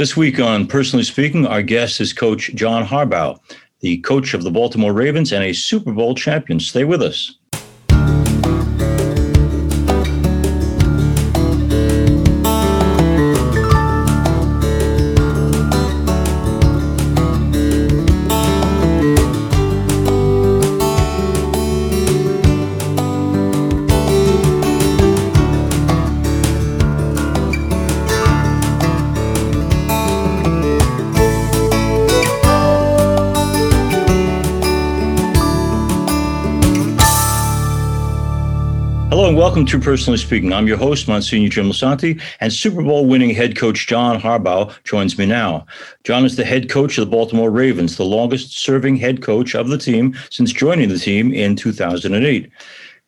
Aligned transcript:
This 0.00 0.16
week 0.16 0.40
on 0.40 0.66
Personally 0.66 1.04
Speaking, 1.04 1.46
our 1.46 1.60
guest 1.60 2.00
is 2.00 2.14
Coach 2.14 2.54
John 2.54 2.86
Harbaugh, 2.86 3.38
the 3.80 3.98
coach 3.98 4.32
of 4.32 4.42
the 4.42 4.50
Baltimore 4.50 4.94
Ravens 4.94 5.30
and 5.30 5.44
a 5.44 5.52
Super 5.52 5.92
Bowl 5.92 6.14
champion. 6.14 6.58
Stay 6.58 6.84
with 6.84 7.02
us. 7.02 7.36
Welcome 39.60 39.78
to 39.78 39.84
Personally 39.84 40.16
Speaking. 40.16 40.54
I'm 40.54 40.66
your 40.66 40.78
host, 40.78 41.06
Monsignor 41.06 41.50
Jim 41.50 41.68
Lisante, 41.68 42.18
and 42.40 42.50
Super 42.50 42.82
Bowl 42.82 43.04
winning 43.04 43.28
head 43.28 43.58
coach 43.58 43.86
John 43.86 44.18
Harbaugh 44.18 44.72
joins 44.84 45.18
me 45.18 45.26
now. 45.26 45.66
John 46.02 46.24
is 46.24 46.36
the 46.36 46.46
head 46.46 46.70
coach 46.70 46.96
of 46.96 47.04
the 47.04 47.10
Baltimore 47.10 47.50
Ravens, 47.50 47.98
the 47.98 48.06
longest 48.06 48.58
serving 48.58 48.96
head 48.96 49.20
coach 49.20 49.54
of 49.54 49.68
the 49.68 49.76
team 49.76 50.16
since 50.30 50.50
joining 50.50 50.88
the 50.88 50.98
team 50.98 51.34
in 51.34 51.56
2008. 51.56 52.50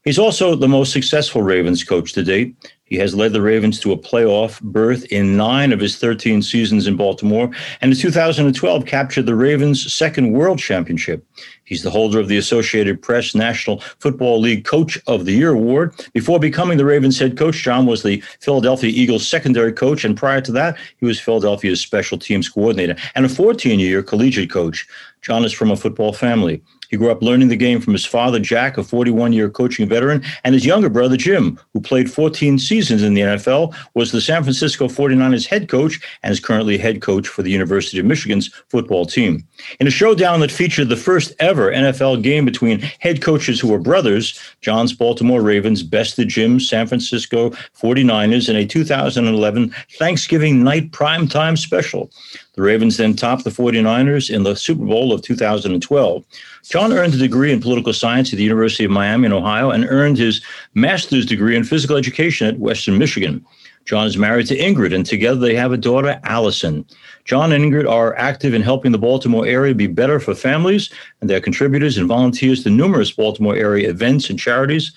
He's 0.05 0.19
also 0.19 0.55
the 0.55 0.69
most 0.69 0.92
successful 0.92 1.41
Ravens 1.41 1.84
coach 1.84 2.12
to 2.12 2.23
date. 2.23 2.55
He 2.84 2.97
has 2.97 3.14
led 3.14 3.33
the 3.33 3.41
Ravens 3.41 3.80
to 3.80 3.92
a 3.92 3.97
playoff 3.97 4.61
berth 4.61 5.05
in 5.06 5.39
nine 5.39 5.73
of 5.73 5.80
his 5.80 5.97
13 5.97 6.42
seasons 6.42 6.87
in 6.87 6.97
Baltimore, 6.97 7.50
and 7.80 7.92
in 7.92 7.98
2012 7.98 8.84
captured 8.84 9.25
the 9.25 9.34
Ravens' 9.34 9.91
second 9.91 10.33
world 10.33 10.59
championship. 10.59 11.27
He's 11.73 11.83
the 11.83 11.91
holder 11.91 12.20
of 12.20 12.28
the 12.28 12.37
Associated 12.37 13.01
Press 13.01 13.34
National 13.34 13.81
Football 13.98 14.39
League 14.41 14.67
Coach 14.67 14.98
of 15.06 15.25
the 15.25 15.33
Year 15.33 15.53
award. 15.53 15.95
Before 16.12 16.39
becoming 16.39 16.77
the 16.77 16.84
Ravens 16.84 17.19
head 17.19 17.34
coach, 17.39 17.62
John 17.62 17.87
was 17.87 18.03
the 18.03 18.23
Philadelphia 18.41 18.91
Eagles 18.91 19.27
secondary 19.27 19.73
coach, 19.73 20.05
and 20.05 20.15
prior 20.15 20.43
to 20.43 20.53
that, 20.53 20.77
he 20.98 21.06
was 21.06 21.19
Philadelphia's 21.19 21.81
special 21.81 22.19
teams 22.19 22.47
coordinator 22.47 22.95
and 23.15 23.25
a 23.25 23.28
14 23.31 23.81
year 23.81 24.03
collegiate 24.03 24.50
coach. 24.50 24.87
John 25.23 25.47
is 25.47 25.53
from 25.55 25.70
a 25.70 25.77
football 25.77 26.12
family. 26.12 26.61
He 26.92 26.98
grew 26.98 27.10
up 27.10 27.22
learning 27.22 27.48
the 27.48 27.56
game 27.56 27.80
from 27.80 27.94
his 27.94 28.04
father, 28.04 28.38
Jack, 28.38 28.76
a 28.76 28.84
41 28.84 29.32
year 29.32 29.48
coaching 29.48 29.88
veteran, 29.88 30.22
and 30.44 30.54
his 30.54 30.66
younger 30.66 30.90
brother, 30.90 31.16
Jim, 31.16 31.58
who 31.72 31.80
played 31.80 32.12
14 32.12 32.58
seasons 32.58 33.02
in 33.02 33.14
the 33.14 33.22
NFL, 33.22 33.74
was 33.94 34.12
the 34.12 34.20
San 34.20 34.42
Francisco 34.42 34.88
49ers 34.88 35.46
head 35.46 35.70
coach, 35.70 35.98
and 36.22 36.30
is 36.30 36.38
currently 36.38 36.76
head 36.76 37.00
coach 37.00 37.26
for 37.26 37.42
the 37.42 37.50
University 37.50 37.98
of 37.98 38.04
Michigan's 38.04 38.48
football 38.68 39.06
team. 39.06 39.42
In 39.80 39.86
a 39.86 39.90
showdown 39.90 40.40
that 40.40 40.52
featured 40.52 40.90
the 40.90 40.96
first 40.96 41.32
ever 41.40 41.72
NFL 41.72 42.22
game 42.22 42.44
between 42.44 42.80
head 43.00 43.22
coaches 43.22 43.58
who 43.58 43.68
were 43.68 43.78
brothers, 43.78 44.38
John's 44.60 44.92
Baltimore 44.92 45.40
Ravens 45.40 45.82
bested 45.82 46.28
Jim's 46.28 46.68
San 46.68 46.86
Francisco 46.86 47.50
49ers 47.80 48.50
in 48.50 48.56
a 48.56 48.66
2011 48.66 49.74
Thanksgiving 49.92 50.62
night 50.62 50.90
primetime 50.90 51.56
special. 51.56 52.10
The 52.55 52.62
Ravens 52.62 52.98
then 52.98 53.17
topped 53.17 53.45
the 53.45 53.50
49ers 53.50 54.28
in 54.28 54.42
the 54.42 54.55
Super 54.55 54.84
Bowl 54.84 55.12
of 55.12 55.22
2012. 55.22 56.25
John 56.69 56.92
earned 56.92 57.14
a 57.14 57.17
degree 57.19 57.50
in 57.50 57.61
political 57.61 57.94
science 57.94 58.31
at 58.33 58.36
the 58.36 58.42
University 58.42 58.84
of 58.84 58.91
Miami 58.91 59.27
in 59.27 59.33
Ohio 59.33 59.70
and 59.70 59.86
earned 59.89 60.19
his 60.19 60.42
master's 60.75 61.25
degree 61.25 61.56
in 61.56 61.64
physical 61.64 61.97
education 61.97 62.47
at 62.47 62.59
Western 62.59 62.98
Michigan. 62.98 63.44
John 63.86 64.06
is 64.06 64.19
married 64.19 64.47
to 64.48 64.56
Ingrid, 64.56 64.94
and 64.94 65.05
together 65.05 65.41
they 65.41 65.55
have 65.55 65.72
a 65.72 65.78
daughter, 65.78 66.20
Allison. 66.25 66.84
John 67.25 67.53
and 67.53 67.64
Ingrid 67.64 67.89
are 67.89 68.14
active 68.17 68.53
in 68.53 68.62
helping 68.62 68.92
the 68.92 68.98
Baltimore 68.98 69.47
area 69.47 69.75
be 69.75 69.87
better 69.87 70.20
for 70.20 70.34
families, 70.34 70.91
and 71.20 71.28
they're 71.28 71.41
contributors 71.41 71.97
and 71.97 72.06
volunteers 72.06 72.62
to 72.62 72.70
numerous 72.70 73.11
Baltimore 73.11 73.56
area 73.56 73.89
events 73.89 74.28
and 74.28 74.39
charities. 74.39 74.93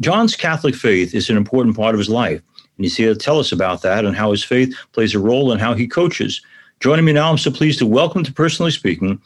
John's 0.00 0.34
Catholic 0.34 0.74
faith 0.74 1.14
is 1.14 1.30
an 1.30 1.36
important 1.36 1.76
part 1.76 1.94
of 1.94 1.98
his 1.98 2.10
life, 2.10 2.42
and 2.76 2.84
he's 2.84 2.96
here 2.96 3.14
to 3.14 3.18
tell 3.18 3.38
us 3.38 3.52
about 3.52 3.82
that 3.82 4.04
and 4.04 4.16
how 4.16 4.32
his 4.32 4.44
faith 4.44 4.74
plays 4.92 5.14
a 5.14 5.20
role 5.20 5.52
in 5.52 5.58
how 5.58 5.72
he 5.72 5.86
coaches. 5.86 6.42
Joining 6.80 7.06
me 7.06 7.12
now, 7.12 7.30
I'm 7.30 7.38
so 7.38 7.50
pleased 7.50 7.78
to 7.78 7.86
welcome 7.86 8.22
to 8.22 8.32
Personally 8.32 8.70
Speaking, 8.70 9.20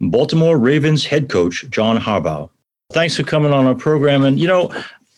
Baltimore 0.00 0.56
Ravens 0.56 1.04
head 1.04 1.28
coach, 1.28 1.64
John 1.68 1.98
Harbaugh. 1.98 2.48
Thanks 2.92 3.16
for 3.16 3.24
coming 3.24 3.52
on 3.52 3.66
our 3.66 3.74
program. 3.74 4.24
And, 4.24 4.38
you 4.38 4.46
know, 4.46 4.72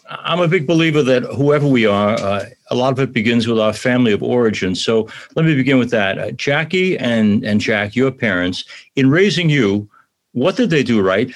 I'm 0.08 0.40
a 0.40 0.48
big 0.48 0.66
believer 0.66 1.02
that 1.02 1.24
whoever 1.24 1.66
we 1.66 1.84
are, 1.84 2.18
uh, 2.18 2.46
a 2.70 2.74
lot 2.74 2.92
of 2.92 3.00
it 3.00 3.12
begins 3.12 3.46
with 3.46 3.58
our 3.58 3.74
family 3.74 4.12
of 4.12 4.22
origin. 4.22 4.74
So 4.74 5.08
let 5.36 5.44
me 5.44 5.54
begin 5.54 5.78
with 5.78 5.90
that. 5.90 6.18
Uh, 6.18 6.30
Jackie 6.30 6.96
and, 6.96 7.44
and 7.44 7.60
Jack, 7.60 7.94
your 7.94 8.10
parents, 8.10 8.64
in 8.96 9.10
raising 9.10 9.50
you, 9.50 9.88
what 10.32 10.56
did 10.56 10.70
they 10.70 10.82
do 10.82 11.02
right? 11.02 11.32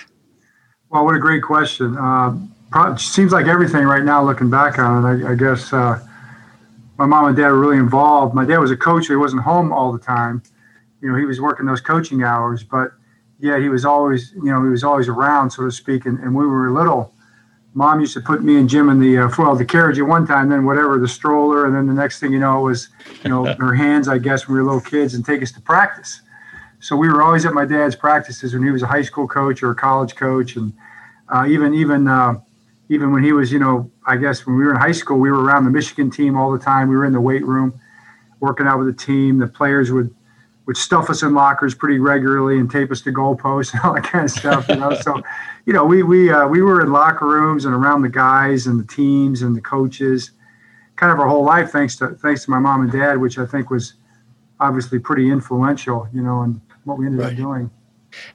Well, 0.88 1.04
what 1.04 1.14
a 1.14 1.20
great 1.20 1.42
question. 1.42 1.96
Uh, 1.98 2.96
seems 2.96 3.32
like 3.32 3.46
everything 3.46 3.84
right 3.84 4.02
now, 4.02 4.24
looking 4.24 4.48
back 4.48 4.78
on 4.78 5.04
it, 5.04 5.26
I, 5.26 5.32
I 5.32 5.34
guess 5.34 5.72
uh, 5.74 6.02
my 6.98 7.06
mom 7.06 7.26
and 7.26 7.36
dad 7.36 7.48
were 7.48 7.58
really 7.58 7.78
involved. 7.78 8.34
My 8.34 8.44
dad 8.44 8.58
was 8.58 8.70
a 8.70 8.76
coach; 8.76 9.06
he 9.06 9.16
wasn't 9.16 9.42
home 9.42 9.72
all 9.72 9.92
the 9.92 9.98
time. 9.98 10.42
You 11.00 11.10
know, 11.10 11.16
he 11.16 11.24
was 11.24 11.40
working 11.40 11.64
those 11.64 11.80
coaching 11.80 12.24
hours, 12.24 12.64
but 12.64 12.90
yeah, 13.38 13.58
he 13.58 13.68
was 13.68 13.84
always, 13.84 14.32
you 14.32 14.50
know, 14.50 14.62
he 14.64 14.68
was 14.68 14.82
always 14.82 15.08
around, 15.08 15.50
so 15.50 15.64
to 15.64 15.70
speak. 15.70 16.06
And, 16.06 16.18
and 16.18 16.34
we 16.34 16.44
were 16.44 16.72
little. 16.72 17.14
Mom 17.74 18.00
used 18.00 18.14
to 18.14 18.20
put 18.20 18.42
me 18.42 18.56
and 18.56 18.68
Jim 18.68 18.88
in 18.88 18.98
the 18.98 19.18
uh, 19.18 19.30
well, 19.38 19.54
the 19.54 19.64
carriage 19.64 20.00
at 20.00 20.06
one 20.06 20.26
time, 20.26 20.48
then 20.48 20.64
whatever, 20.64 20.98
the 20.98 21.06
stroller, 21.06 21.66
and 21.66 21.76
then 21.76 21.86
the 21.86 21.92
next 21.92 22.18
thing 22.18 22.32
you 22.32 22.40
know, 22.40 22.58
it 22.58 22.62
was, 22.62 22.88
you 23.22 23.30
know, 23.30 23.44
her 23.60 23.74
hands, 23.74 24.08
I 24.08 24.18
guess, 24.18 24.48
when 24.48 24.56
we 24.56 24.60
were 24.60 24.66
little 24.66 24.80
kids, 24.80 25.14
and 25.14 25.24
take 25.24 25.42
us 25.42 25.52
to 25.52 25.60
practice. 25.60 26.22
So 26.80 26.96
we 26.96 27.08
were 27.08 27.22
always 27.22 27.46
at 27.46 27.54
my 27.54 27.64
dad's 27.64 27.94
practices 27.94 28.54
when 28.54 28.64
he 28.64 28.70
was 28.70 28.82
a 28.82 28.86
high 28.86 29.02
school 29.02 29.28
coach 29.28 29.62
or 29.62 29.70
a 29.70 29.74
college 29.74 30.16
coach, 30.16 30.56
and 30.56 30.72
uh, 31.28 31.46
even 31.48 31.74
even 31.74 32.08
uh, 32.08 32.40
even 32.88 33.12
when 33.12 33.22
he 33.22 33.32
was, 33.32 33.52
you 33.52 33.58
know, 33.58 33.90
I 34.06 34.16
guess 34.16 34.46
when 34.46 34.56
we 34.56 34.64
were 34.64 34.70
in 34.70 34.80
high 34.80 34.92
school, 34.92 35.18
we 35.18 35.30
were 35.30 35.42
around 35.42 35.64
the 35.64 35.70
Michigan 35.70 36.10
team 36.10 36.36
all 36.36 36.50
the 36.50 36.58
time. 36.58 36.88
We 36.88 36.96
were 36.96 37.04
in 37.04 37.12
the 37.12 37.20
weight 37.20 37.44
room, 37.44 37.78
working 38.40 38.66
out 38.66 38.78
with 38.78 38.86
the 38.86 39.04
team. 39.04 39.38
The 39.38 39.46
players 39.46 39.92
would 39.92 40.14
would 40.66 40.76
stuff 40.76 41.08
us 41.08 41.22
in 41.22 41.32
lockers 41.32 41.74
pretty 41.74 41.98
regularly 41.98 42.58
and 42.58 42.70
tape 42.70 42.92
us 42.92 43.00
to 43.00 43.10
goalposts 43.10 43.72
and 43.72 43.80
all 43.82 43.94
that 43.94 44.04
kind 44.04 44.26
of 44.26 44.30
stuff. 44.30 44.68
You 44.68 44.76
know, 44.76 44.94
so 44.94 45.22
you 45.64 45.72
know, 45.72 45.84
we 45.84 46.02
we 46.02 46.30
uh, 46.30 46.46
we 46.46 46.62
were 46.62 46.80
in 46.80 46.92
locker 46.92 47.26
rooms 47.26 47.64
and 47.64 47.74
around 47.74 48.02
the 48.02 48.08
guys 48.08 48.66
and 48.66 48.78
the 48.78 48.86
teams 48.86 49.42
and 49.42 49.56
the 49.56 49.60
coaches, 49.60 50.30
kind 50.96 51.12
of 51.12 51.18
our 51.18 51.28
whole 51.28 51.44
life. 51.44 51.70
Thanks 51.70 51.96
to 51.96 52.08
thanks 52.10 52.44
to 52.44 52.50
my 52.50 52.58
mom 52.58 52.82
and 52.82 52.92
dad, 52.92 53.18
which 53.18 53.38
I 53.38 53.46
think 53.46 53.70
was 53.70 53.94
obviously 54.60 54.98
pretty 54.98 55.30
influential. 55.30 56.08
You 56.12 56.22
know, 56.22 56.42
and 56.42 56.60
what 56.84 56.98
we 56.98 57.06
ended 57.06 57.20
right. 57.20 57.32
up 57.32 57.36
doing. 57.36 57.70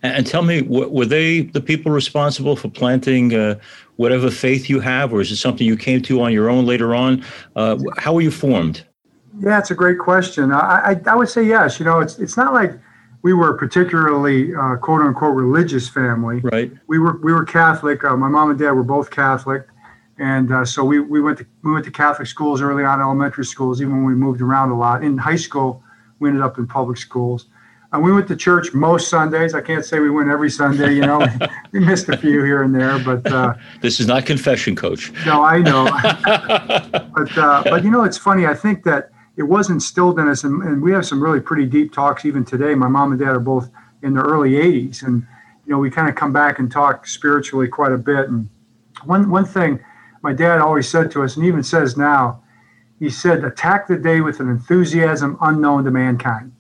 And 0.02 0.26
tell 0.26 0.42
me, 0.42 0.62
were 0.64 1.06
they 1.06 1.42
the 1.42 1.62
people 1.62 1.92
responsible 1.92 2.56
for 2.56 2.70
planting 2.70 3.34
uh, 3.34 3.60
whatever 3.96 4.32
faith 4.32 4.70
you 4.70 4.80
have, 4.80 5.14
or 5.14 5.22
is 5.22 5.32
it 5.32 5.38
something 5.38 5.66
you 5.66 5.78
came 5.78 6.02
to 6.04 6.22
on 6.22 6.34
your 6.34 6.50
own 6.50 6.66
later 6.66 6.96
on? 6.96 7.24
Uh, 7.56 7.78
how 7.98 8.14
were 8.14 8.22
you 8.22 8.32
formed? 8.32 8.84
Yeah, 9.40 9.60
it's 9.60 9.72
a 9.72 9.76
great 9.76 9.98
question. 9.98 10.52
I, 10.52 10.92
I, 10.92 11.02
I, 11.08 11.16
would 11.16 11.30
say 11.30 11.44
yes. 11.44 11.80
You 11.80 11.86
know, 11.86 12.00
it's 12.00 12.20
it's 12.20 12.38
not 12.38 12.54
like 12.54 12.80
we 13.24 13.34
were 13.34 13.56
a 13.56 13.58
particularly 13.58 14.54
uh, 14.54 14.76
quote 14.78 15.02
unquote 15.02 15.36
religious 15.36 15.90
family. 15.90 16.40
Right. 16.42 16.72
We 16.88 17.00
were 17.00 17.18
we 17.24 17.34
were 17.34 17.46
Catholic. 17.46 18.04
Uh, 18.04 18.16
my 18.16 18.28
mom 18.28 18.52
and 18.52 18.60
dad 18.60 18.72
were 18.72 18.84
both 18.84 19.10
Catholic, 19.10 19.66
and 20.20 20.52
uh, 20.52 20.66
so 20.66 20.84
we, 20.84 21.00
we 21.00 21.22
went 21.22 21.40
to 21.40 21.46
we 21.64 21.72
went 21.72 21.86
to 21.86 21.92
Catholic 21.92 22.28
schools 22.28 22.62
early 22.62 22.84
on, 22.84 23.02
elementary 23.02 23.46
schools. 23.46 23.82
Even 23.82 23.98
when 23.98 24.06
we 24.06 24.14
moved 24.14 24.42
around 24.42 24.70
a 24.70 24.78
lot 24.78 25.04
in 25.04 25.18
high 25.18 25.36
school, 25.36 25.82
we 26.20 26.30
ended 26.30 26.44
up 26.44 26.58
in 26.58 26.68
public 26.68 26.98
schools. 26.98 27.48
Uh, 27.94 28.00
we 28.00 28.12
went 28.12 28.28
to 28.28 28.36
church 28.36 28.74
most 28.74 29.08
Sundays. 29.08 29.54
I 29.54 29.62
can't 29.62 29.86
say 29.86 30.00
we 30.00 30.10
went 30.10 30.30
every 30.30 30.50
Sunday. 30.50 30.96
You 30.96 31.02
know, 31.02 31.26
we 31.72 31.80
missed 31.80 32.10
a 32.10 32.18
few 32.18 32.44
here 32.44 32.64
and 32.64 32.74
there, 32.74 32.98
but 33.00 33.26
uh, 33.32 33.54
this 33.82 34.00
is 34.00 34.08
not 34.08 34.26
confession, 34.26 34.76
Coach. 34.76 35.12
No, 35.26 35.44
I 35.44 35.60
know. 35.60 35.86
but 37.16 37.38
uh, 37.38 37.64
but 37.64 37.84
you 37.84 37.92
know, 37.92 38.04
it's 38.04 38.18
funny. 38.18 38.48
I 38.48 38.56
think 38.56 38.84
that 38.84 39.12
it 39.38 39.44
was 39.44 39.70
instilled 39.70 40.20
in 40.20 40.28
us, 40.28 40.44
and, 40.44 40.62
and, 40.64 40.82
we 40.82 40.92
have 40.92 41.06
some 41.06 41.22
really 41.22 41.40
pretty 41.40 41.66
deep 41.66 41.92
talks 41.92 42.24
even 42.24 42.46
today. 42.46 42.76
My 42.76 42.88
mom 42.88 43.12
and 43.12 43.20
dad 43.20 43.30
are 43.30 43.40
both 43.40 43.70
in 44.02 44.14
the 44.14 44.22
early 44.22 44.52
'80s, 44.52 45.04
and 45.04 45.26
you 45.66 45.72
know, 45.72 45.78
we 45.78 45.92
kind 45.92 46.10
of 46.10 46.16
come 46.16 46.34
back 46.34 46.60
and 46.60 46.72
talk 46.72 47.08
spiritually 47.08 47.68
quite 47.68 47.92
a 47.92 47.98
bit. 47.98 48.28
And 48.28 48.50
one 49.06 49.30
one 49.30 49.46
thing 49.46 49.80
my 50.24 50.34
dad 50.34 50.62
always 50.62 50.90
said 50.90 51.12
to 51.12 51.24
us, 51.24 51.36
and 51.36 51.46
even 51.46 51.62
says 51.62 51.96
now, 51.96 52.42
he 52.98 53.12
said, 53.12 53.44
"Attack 53.44 53.88
the 53.88 53.98
day 53.98 54.22
with 54.22 54.40
an 54.40 54.50
enthusiasm 54.50 55.38
unknown 55.42 55.84
to 55.84 55.92
mankind." 55.92 56.54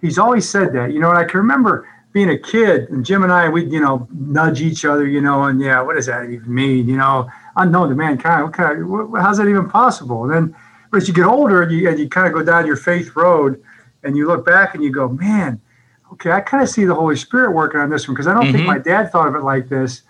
He's 0.00 0.18
always 0.18 0.48
said 0.48 0.72
that, 0.74 0.92
you 0.92 1.00
know, 1.00 1.10
and 1.10 1.18
I 1.18 1.24
can 1.24 1.38
remember 1.38 1.88
being 2.12 2.30
a 2.30 2.38
kid 2.38 2.88
and 2.90 3.04
Jim 3.04 3.22
and 3.22 3.32
I, 3.32 3.48
we'd, 3.48 3.72
you 3.72 3.80
know, 3.80 4.08
nudge 4.12 4.60
each 4.60 4.84
other, 4.84 5.06
you 5.06 5.20
know, 5.20 5.44
and 5.44 5.60
yeah, 5.60 5.80
what 5.80 5.94
does 5.96 6.06
that 6.06 6.24
even 6.24 6.52
mean? 6.52 6.88
You 6.88 6.96
know, 6.96 7.30
unknown 7.56 7.88
to 7.90 7.94
mankind. 7.94 8.44
What 8.44 8.52
kind 8.52 8.82
of, 8.82 9.22
how's 9.22 9.38
that 9.38 9.46
even 9.46 9.68
possible? 9.68 10.24
And 10.24 10.32
then 10.32 10.56
as 10.92 11.06
you 11.06 11.14
get 11.14 11.26
older 11.26 11.62
and 11.62 11.70
you, 11.70 11.88
and 11.88 11.98
you 11.98 12.08
kind 12.08 12.26
of 12.26 12.32
go 12.32 12.42
down 12.42 12.66
your 12.66 12.76
faith 12.76 13.14
road 13.14 13.62
and 14.02 14.16
you 14.16 14.26
look 14.26 14.44
back 14.44 14.74
and 14.74 14.82
you 14.82 14.90
go, 14.90 15.08
man, 15.08 15.60
okay, 16.12 16.32
I 16.32 16.40
kind 16.40 16.62
of 16.62 16.68
see 16.68 16.84
the 16.84 16.94
Holy 16.94 17.14
Spirit 17.14 17.52
working 17.52 17.80
on 17.80 17.90
this 17.90 18.08
one 18.08 18.14
because 18.14 18.26
I 18.26 18.34
don't 18.34 18.44
mm-hmm. 18.44 18.52
think 18.54 18.66
my 18.66 18.78
dad 18.78 19.12
thought 19.12 19.28
of 19.28 19.36
it 19.36 19.42
like 19.42 19.68
this. 19.68 20.02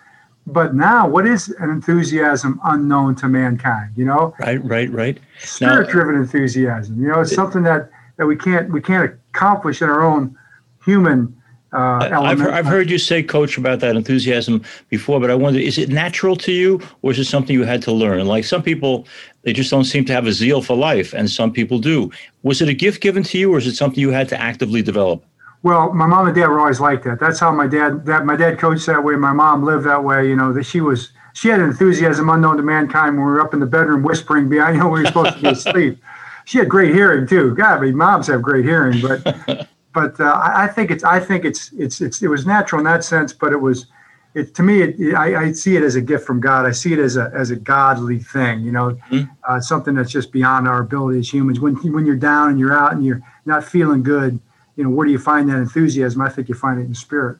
But 0.47 0.73
now, 0.73 1.07
what 1.07 1.27
is 1.27 1.49
an 1.59 1.69
enthusiasm 1.69 2.59
unknown 2.63 3.13
to 3.17 3.27
mankind? 3.27 3.91
You 3.95 4.05
know, 4.05 4.33
right, 4.39 4.63
right, 4.65 4.89
right. 4.89 5.19
Spirit-driven 5.39 6.15
enthusiasm. 6.15 6.99
You 6.99 7.09
know, 7.09 7.21
it's 7.21 7.35
something 7.35 7.61
that 7.61 7.91
that 8.21 8.27
we 8.27 8.35
can't 8.35 8.69
we 8.69 8.79
can't 8.79 9.11
accomplish 9.33 9.81
in 9.81 9.89
our 9.89 10.03
own 10.03 10.37
human 10.85 11.35
uh, 11.73 12.09
I've, 12.11 12.41
I've 12.41 12.65
heard 12.65 12.89
you 12.89 12.97
say, 12.97 13.23
Coach, 13.23 13.57
about 13.57 13.79
that 13.79 13.95
enthusiasm 13.95 14.61
before, 14.89 15.21
but 15.21 15.31
I 15.31 15.35
wonder, 15.35 15.57
is 15.57 15.77
it 15.77 15.87
natural 15.87 16.35
to 16.35 16.51
you 16.51 16.81
or 17.01 17.11
is 17.11 17.19
it 17.19 17.27
something 17.27 17.53
you 17.53 17.63
had 17.63 17.81
to 17.83 17.93
learn? 17.93 18.25
Like 18.25 18.43
some 18.43 18.61
people, 18.61 19.07
they 19.43 19.53
just 19.53 19.71
don't 19.71 19.85
seem 19.85 20.03
to 20.03 20.13
have 20.13 20.27
a 20.27 20.33
zeal 20.33 20.61
for 20.61 20.75
life, 20.75 21.13
and 21.13 21.29
some 21.29 21.53
people 21.53 21.79
do. 21.79 22.11
Was 22.43 22.61
it 22.61 22.67
a 22.67 22.73
gift 22.73 23.01
given 23.01 23.23
to 23.23 23.37
you 23.37 23.53
or 23.53 23.57
is 23.57 23.67
it 23.67 23.75
something 23.75 24.01
you 24.01 24.11
had 24.11 24.27
to 24.29 24.41
actively 24.41 24.81
develop? 24.81 25.23
Well, 25.63 25.93
my 25.93 26.07
mom 26.07 26.27
and 26.27 26.35
dad 26.35 26.47
were 26.47 26.59
always 26.59 26.81
like 26.81 27.03
that. 27.03 27.21
That's 27.21 27.39
how 27.39 27.53
my 27.53 27.67
dad, 27.67 28.05
that 28.05 28.25
my 28.25 28.35
dad 28.35 28.59
coached 28.59 28.85
that 28.87 29.01
way. 29.01 29.15
My 29.15 29.31
mom 29.31 29.63
lived 29.63 29.85
that 29.85 30.03
way. 30.03 30.27
You 30.27 30.35
know, 30.35 30.51
that 30.51 30.65
she 30.65 30.81
was, 30.81 31.13
she 31.35 31.47
had 31.47 31.61
an 31.61 31.69
enthusiasm 31.69 32.29
unknown 32.29 32.57
to 32.57 32.63
mankind 32.63 33.15
when 33.15 33.25
we 33.25 33.31
were 33.31 33.39
up 33.39 33.53
in 33.53 33.61
the 33.61 33.65
bedroom 33.65 34.03
whispering 34.03 34.49
behind, 34.49 34.75
you 34.75 34.81
know, 34.81 34.89
we 34.89 34.99
were 34.99 35.05
supposed 35.05 35.37
to 35.37 35.41
be 35.41 35.47
asleep. 35.47 36.03
She 36.45 36.57
had 36.57 36.69
great 36.69 36.93
hearing 36.93 37.27
too. 37.27 37.55
God, 37.55 37.77
I 37.77 37.81
mean, 37.81 37.95
moms 37.95 38.27
have 38.27 38.41
great 38.41 38.65
hearing, 38.65 39.01
but 39.01 39.67
but 39.93 40.19
uh, 40.19 40.39
I, 40.43 40.67
think 40.67 40.91
it's 40.91 41.03
I 41.03 41.19
think 41.19 41.45
it's, 41.45 41.71
it's 41.73 42.01
it's 42.01 42.21
it 42.21 42.27
was 42.27 42.45
natural 42.45 42.79
in 42.79 42.85
that 42.85 43.03
sense, 43.03 43.33
but 43.33 43.51
it 43.51 43.57
was 43.57 43.87
it 44.33 44.55
to 44.55 44.63
me 44.63 44.81
it, 44.81 45.15
I, 45.15 45.43
I, 45.43 45.51
see 45.51 45.75
it 45.75 45.83
as 45.83 45.95
a 45.95 46.01
gift 46.01 46.25
from 46.25 46.39
God. 46.39 46.65
I 46.65 46.71
see 46.71 46.93
it 46.93 46.99
as 46.99 47.17
a 47.17 47.31
as 47.35 47.51
a 47.51 47.55
godly 47.55 48.19
thing, 48.19 48.61
you 48.61 48.71
know, 48.71 48.97
mm-hmm. 49.09 49.31
uh, 49.47 49.59
something 49.59 49.95
that's 49.95 50.11
just 50.11 50.31
beyond 50.31 50.67
our 50.67 50.79
ability 50.79 51.19
as 51.19 51.31
humans. 51.31 51.59
When 51.59 51.75
when 51.91 52.05
you're 52.05 52.15
down 52.15 52.49
and 52.49 52.59
you're 52.59 52.73
out 52.73 52.93
and 52.93 53.05
you're 53.05 53.21
not 53.45 53.63
feeling 53.63 54.03
good, 54.03 54.39
you 54.75 54.83
know, 54.83 54.89
where 54.89 55.05
do 55.05 55.11
you 55.11 55.19
find 55.19 55.49
that 55.49 55.57
enthusiasm? 55.57 56.21
I 56.21 56.29
think 56.29 56.47
you 56.47 56.55
find 56.55 56.79
it 56.79 56.83
in 56.83 56.95
spirit. 56.95 57.39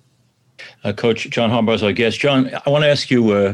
Uh, 0.84 0.94
Coach 0.94 1.30
John 1.30 1.50
Harbaugh 1.50 1.76
is 1.76 1.84
our 1.84 1.94
guest. 1.94 2.20
John, 2.20 2.52
I 2.66 2.70
want 2.70 2.84
to 2.84 2.90
ask 2.90 3.10
you 3.10 3.32
uh, 3.32 3.54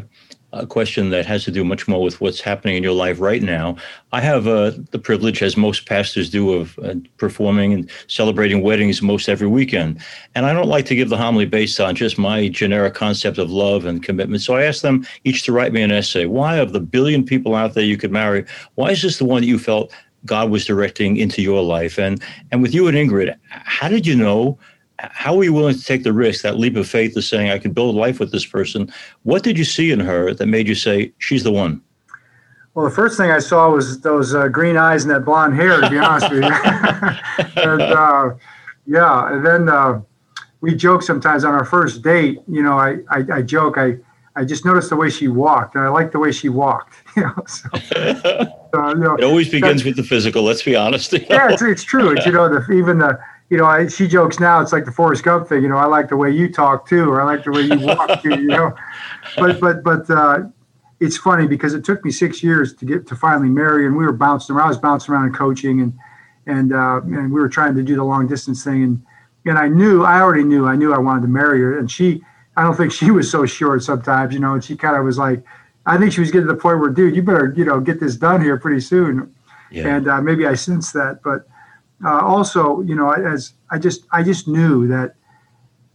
a 0.54 0.66
question 0.66 1.10
that 1.10 1.26
has 1.26 1.44
to 1.44 1.52
do 1.52 1.64
much 1.64 1.88
more 1.88 2.02
with 2.02 2.22
what's 2.22 2.40
happening 2.40 2.78
in 2.78 2.84
your 2.84 2.94
life 2.94 3.20
right 3.20 3.44
now. 3.44 3.76
I 4.14 4.22
have 4.22 4.48
uh, 4.48 4.72
the 4.92 5.00
privilege, 5.00 5.44
as 5.44 5.58
most 5.58 5.86
pastors 5.86 6.30
do, 6.30 6.54
of 6.54 6.80
uh, 6.80 6.96
performing 7.18 7.74
and 7.74 7.90
celebrating 8.08 8.62
weddings 8.62 9.02
most 9.02 9.28
every 9.28 9.48
weekend. 9.48 10.02
And 10.36 10.46
I 10.46 10.54
don't 10.54 10.70
like 10.70 10.86
to 10.86 10.96
give 10.96 11.10
the 11.10 11.18
homily 11.18 11.46
based 11.46 11.80
on 11.82 11.96
just 11.96 12.18
my 12.18 12.48
generic 12.48 12.94
concept 12.94 13.38
of 13.38 13.52
love 13.52 13.86
and 13.86 14.02
commitment. 14.02 14.42
So 14.42 14.56
I 14.56 14.64
asked 14.64 14.84
them 14.84 15.06
each 15.26 15.44
to 15.44 15.52
write 15.52 15.74
me 15.74 15.82
an 15.82 15.92
essay. 15.92 16.26
Why, 16.26 16.56
of 16.56 16.72
the 16.72 16.80
billion 16.80 17.26
people 17.26 17.54
out 17.54 17.74
there 17.74 17.84
you 17.84 17.98
could 17.98 18.12
marry, 18.12 18.46
why 18.76 18.92
is 18.92 19.02
this 19.02 19.18
the 19.18 19.26
one 19.26 19.42
that 19.42 19.48
you 19.48 19.60
felt 19.60 19.92
God 20.26 20.50
was 20.50 20.66
directing 20.66 21.18
into 21.18 21.42
your 21.42 21.62
life? 21.62 22.00
And 22.00 22.24
and 22.52 22.62
with 22.62 22.74
you 22.74 22.88
and 22.88 22.96
Ingrid, 22.96 23.36
how 23.50 23.90
did 23.90 24.08
you 24.08 24.16
know? 24.16 24.58
How 25.00 25.36
were 25.36 25.44
you 25.44 25.54
willing 25.54 25.76
to 25.76 25.84
take 25.84 26.04
the 26.04 26.14
risk, 26.14 26.42
that 26.42 26.58
leap 26.58 26.76
of 26.76 26.88
faith 26.88 27.16
of 27.16 27.24
saying, 27.24 27.52
I 27.52 27.60
could 27.60 27.76
build 27.76 27.96
a 27.96 28.00
life 28.00 28.20
with 28.20 28.32
this 28.32 28.46
person? 28.46 28.92
What 29.24 29.44
did 29.44 29.58
you 29.58 29.64
see 29.64 29.92
in 29.92 30.00
her 30.00 30.34
that 30.34 30.48
made 30.48 30.68
you 30.68 30.76
say, 30.76 31.14
she's 31.20 31.44
the 31.44 31.52
one? 31.52 31.82
Well, 32.74 32.86
the 32.86 32.94
first 32.94 33.18
thing 33.18 33.32
I 33.32 33.40
saw 33.40 33.72
was 33.72 34.02
those 34.02 34.36
uh, 34.36 34.48
green 34.50 34.78
eyes 34.78 35.04
and 35.04 35.12
that 35.14 35.26
blonde 35.26 35.56
hair, 35.56 35.82
to 35.82 35.90
be 35.90 35.98
honest 35.98 36.30
with 36.30 36.44
you. 36.44 36.50
and, 37.64 37.82
uh, 37.82 38.36
yeah, 38.86 39.34
and 39.34 39.46
then 39.46 39.70
uh, 39.70 40.02
we 40.62 40.76
joke 40.76 41.02
sometimes 41.02 41.44
on 41.44 41.54
our 41.54 41.66
first 41.66 42.02
date. 42.02 42.40
You 42.48 42.64
know, 42.64 42.78
I, 42.78 43.00
I, 43.10 43.24
I, 43.34 43.42
joke, 43.42 43.78
I, 43.78 43.98
I 44.36 44.46
just 44.46 44.64
noticed 44.64 44.90
the 44.90 44.96
way 44.96 45.10
she 45.10 45.28
walked, 45.28 45.76
and 45.76 45.84
I 45.84 45.88
liked 45.90 46.12
the 46.12 46.20
way 46.20 46.32
she 46.32 46.50
walked. 46.50 46.96
You 47.18 47.24
know, 47.24 47.44
so, 47.48 47.70
you 48.90 48.96
know, 49.00 49.16
it 49.16 49.24
always 49.24 49.50
begins 49.50 49.84
with 49.84 49.96
the 49.96 50.04
physical. 50.04 50.44
Let's 50.44 50.62
be 50.62 50.76
honest. 50.76 51.14
yeah, 51.14 51.52
it's, 51.52 51.64
it's 51.64 51.84
true. 51.84 52.12
It's, 52.12 52.28
you 52.28 52.32
know, 52.32 52.48
the, 52.48 52.72
even 52.72 53.00
the 53.00 53.20
you 53.50 53.58
know, 53.58 53.66
I, 53.66 53.88
she 53.88 54.08
jokes 54.08 54.40
now. 54.40 54.62
It's 54.62 54.74
like 54.74 54.86
the 54.86 54.92
Forrest 54.92 55.24
Gump 55.24 55.48
thing. 55.48 55.64
You 55.64 55.70
know, 55.70 55.78
I 55.78 55.86
like 55.86 56.10
the 56.10 56.18
way 56.18 56.32
you 56.32 56.52
talk 56.52 56.88
too, 56.88 57.10
or 57.10 57.22
I 57.22 57.26
like 57.26 57.46
the 57.46 57.52
way 57.52 57.62
you 57.62 57.80
walk 57.80 58.22
too. 58.22 58.30
You 58.30 58.48
know, 58.48 58.76
but 59.38 59.60
but 59.60 59.84
but 59.84 60.10
uh, 60.10 60.40
it's 61.00 61.18
funny 61.18 61.48
because 61.48 61.74
it 61.74 61.86
took 61.86 62.04
me 62.04 62.12
six 62.12 62.44
years 62.44 62.74
to 62.76 62.86
get 62.86 63.08
to 63.08 63.16
finally 63.16 63.50
marry, 63.50 63.86
and 63.86 63.96
we 63.96 64.06
were 64.06 64.12
bouncing 64.14 64.56
around. 64.56 64.66
I 64.66 64.70
was 64.70 64.78
bouncing 64.78 65.14
around 65.14 65.26
and 65.26 65.36
coaching, 65.36 65.82
and 65.82 65.94
and 66.46 66.74
uh, 66.74 67.02
and 67.04 67.32
we 67.32 67.40
were 67.40 67.50
trying 67.50 67.76
to 67.76 67.84
do 67.84 67.96
the 67.96 68.04
long 68.04 68.28
distance 68.28 68.64
thing, 68.64 68.84
and 68.84 69.06
and 69.46 69.58
I 69.58 69.68
knew, 69.68 70.04
I 70.04 70.20
already 70.22 70.44
knew, 70.44 70.66
I 70.68 70.76
knew 70.76 70.94
I 70.94 70.98
wanted 70.98 71.22
to 71.22 71.28
marry 71.28 71.62
her, 71.62 71.78
and 71.78 71.90
she, 71.90 72.22
I 72.56 72.64
don't 72.64 72.76
think 72.76 72.92
she 72.92 73.12
was 73.12 73.30
so 73.30 73.46
sure 73.46 73.80
sometimes, 73.80 74.34
you 74.34 74.40
know, 74.40 74.54
and 74.54 74.64
she 74.64 74.76
kind 74.76 74.98
of 74.98 75.06
was 75.06 75.18
like, 75.18 75.44
I 75.86 75.98
think 75.98 76.12
she 76.12 76.20
was 76.20 76.32
getting 76.32 76.48
to 76.48 76.54
the 76.54 76.60
point 76.60 76.80
where, 76.80 76.90
dude, 76.90 77.16
you 77.16 77.22
better, 77.22 77.54
you 77.56 77.64
know, 77.64 77.80
get 77.80 78.00
this 78.00 78.18
done 78.18 78.42
here 78.42 78.58
pretty 78.58 78.82
soon, 78.82 79.34
yeah. 79.72 79.96
and 79.96 80.08
uh, 80.08 80.22
maybe 80.22 80.46
I 80.46 80.56
sensed 80.56 80.94
that, 80.94 81.22
but 81.24 81.48
uh, 82.04 82.20
also, 82.20 82.82
you 82.82 82.96
know, 82.96 83.12
as 83.12 83.54
I 83.72 83.80
just 83.80 84.06
I 84.12 84.24
just 84.24 84.48
knew 84.48 84.88
that 84.88 85.16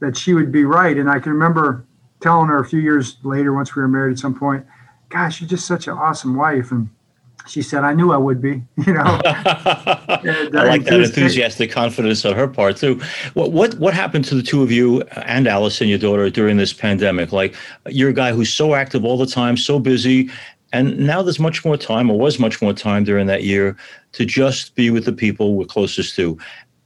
that 0.01 0.17
she 0.17 0.35
would 0.35 0.51
be 0.51 0.65
right, 0.65 0.97
and 0.97 1.09
I 1.09 1.21
can 1.21 1.33
remember 1.33 1.85
telling 2.21 2.49
her 2.49 2.59
a 2.59 2.65
few 2.65 2.81
years 2.81 3.17
later, 3.23 3.53
once 3.53 3.75
we 3.77 3.83
were 3.83 3.89
married, 3.89 4.13
at 4.13 4.19
some 4.19 4.35
point, 4.35 4.67
"Gosh, 5.11 5.41
you're 5.41 5.49
just 5.49 5.67
such 5.67 5.87
an 5.87 5.95
awesome 5.95 6.35
wife," 6.35 6.73
and 6.73 6.89
she 7.47 7.63
said, 7.63 7.85
"I 7.85 7.95
knew 7.95 8.13
I 8.13 8.17
would 8.17 8.43
be." 8.43 8.63
You 8.87 8.95
know, 8.95 9.01
and, 9.01 9.27
uh, 9.27 10.61
I 10.61 10.65
like 10.65 10.85
that 10.85 11.01
enthusiastic 11.01 11.71
confidence 11.71 12.25
on 12.25 12.35
her 12.35 12.49
part 12.49 12.79
too. 12.79 13.01
What 13.35 13.53
what 13.53 13.75
what 13.75 13.95
happened 13.95 14.25
to 14.27 14.35
the 14.35 14.43
two 14.43 14.63
of 14.63 14.73
you 14.73 15.03
and 15.13 15.47
Allison, 15.47 15.87
your 15.87 15.99
daughter, 15.99 16.29
during 16.31 16.57
this 16.57 16.73
pandemic? 16.73 17.31
Like, 17.31 17.55
you're 17.89 18.11
a 18.11 18.15
guy 18.15 18.33
who's 18.33 18.53
so 18.53 18.75
active 18.75 19.05
all 19.05 19.19
the 19.19 19.27
time, 19.27 19.57
so 19.57 19.79
busy, 19.79 20.31
and 20.73 20.99
now 20.99 21.23
there's 21.23 21.39
much 21.39 21.65
more 21.65 21.77
time, 21.77 22.11
or 22.11 22.19
was 22.19 22.41
much 22.41 22.61
more 22.61 22.73
time 22.73 23.05
during 23.05 23.27
that 23.29 23.45
year, 23.45 23.77
to 24.13 24.25
just 24.25 24.75
be 24.75 24.91
with 24.91 25.05
the 25.05 25.13
people 25.13 25.55
we're 25.55 25.65
closest 25.65 26.17
to. 26.17 26.39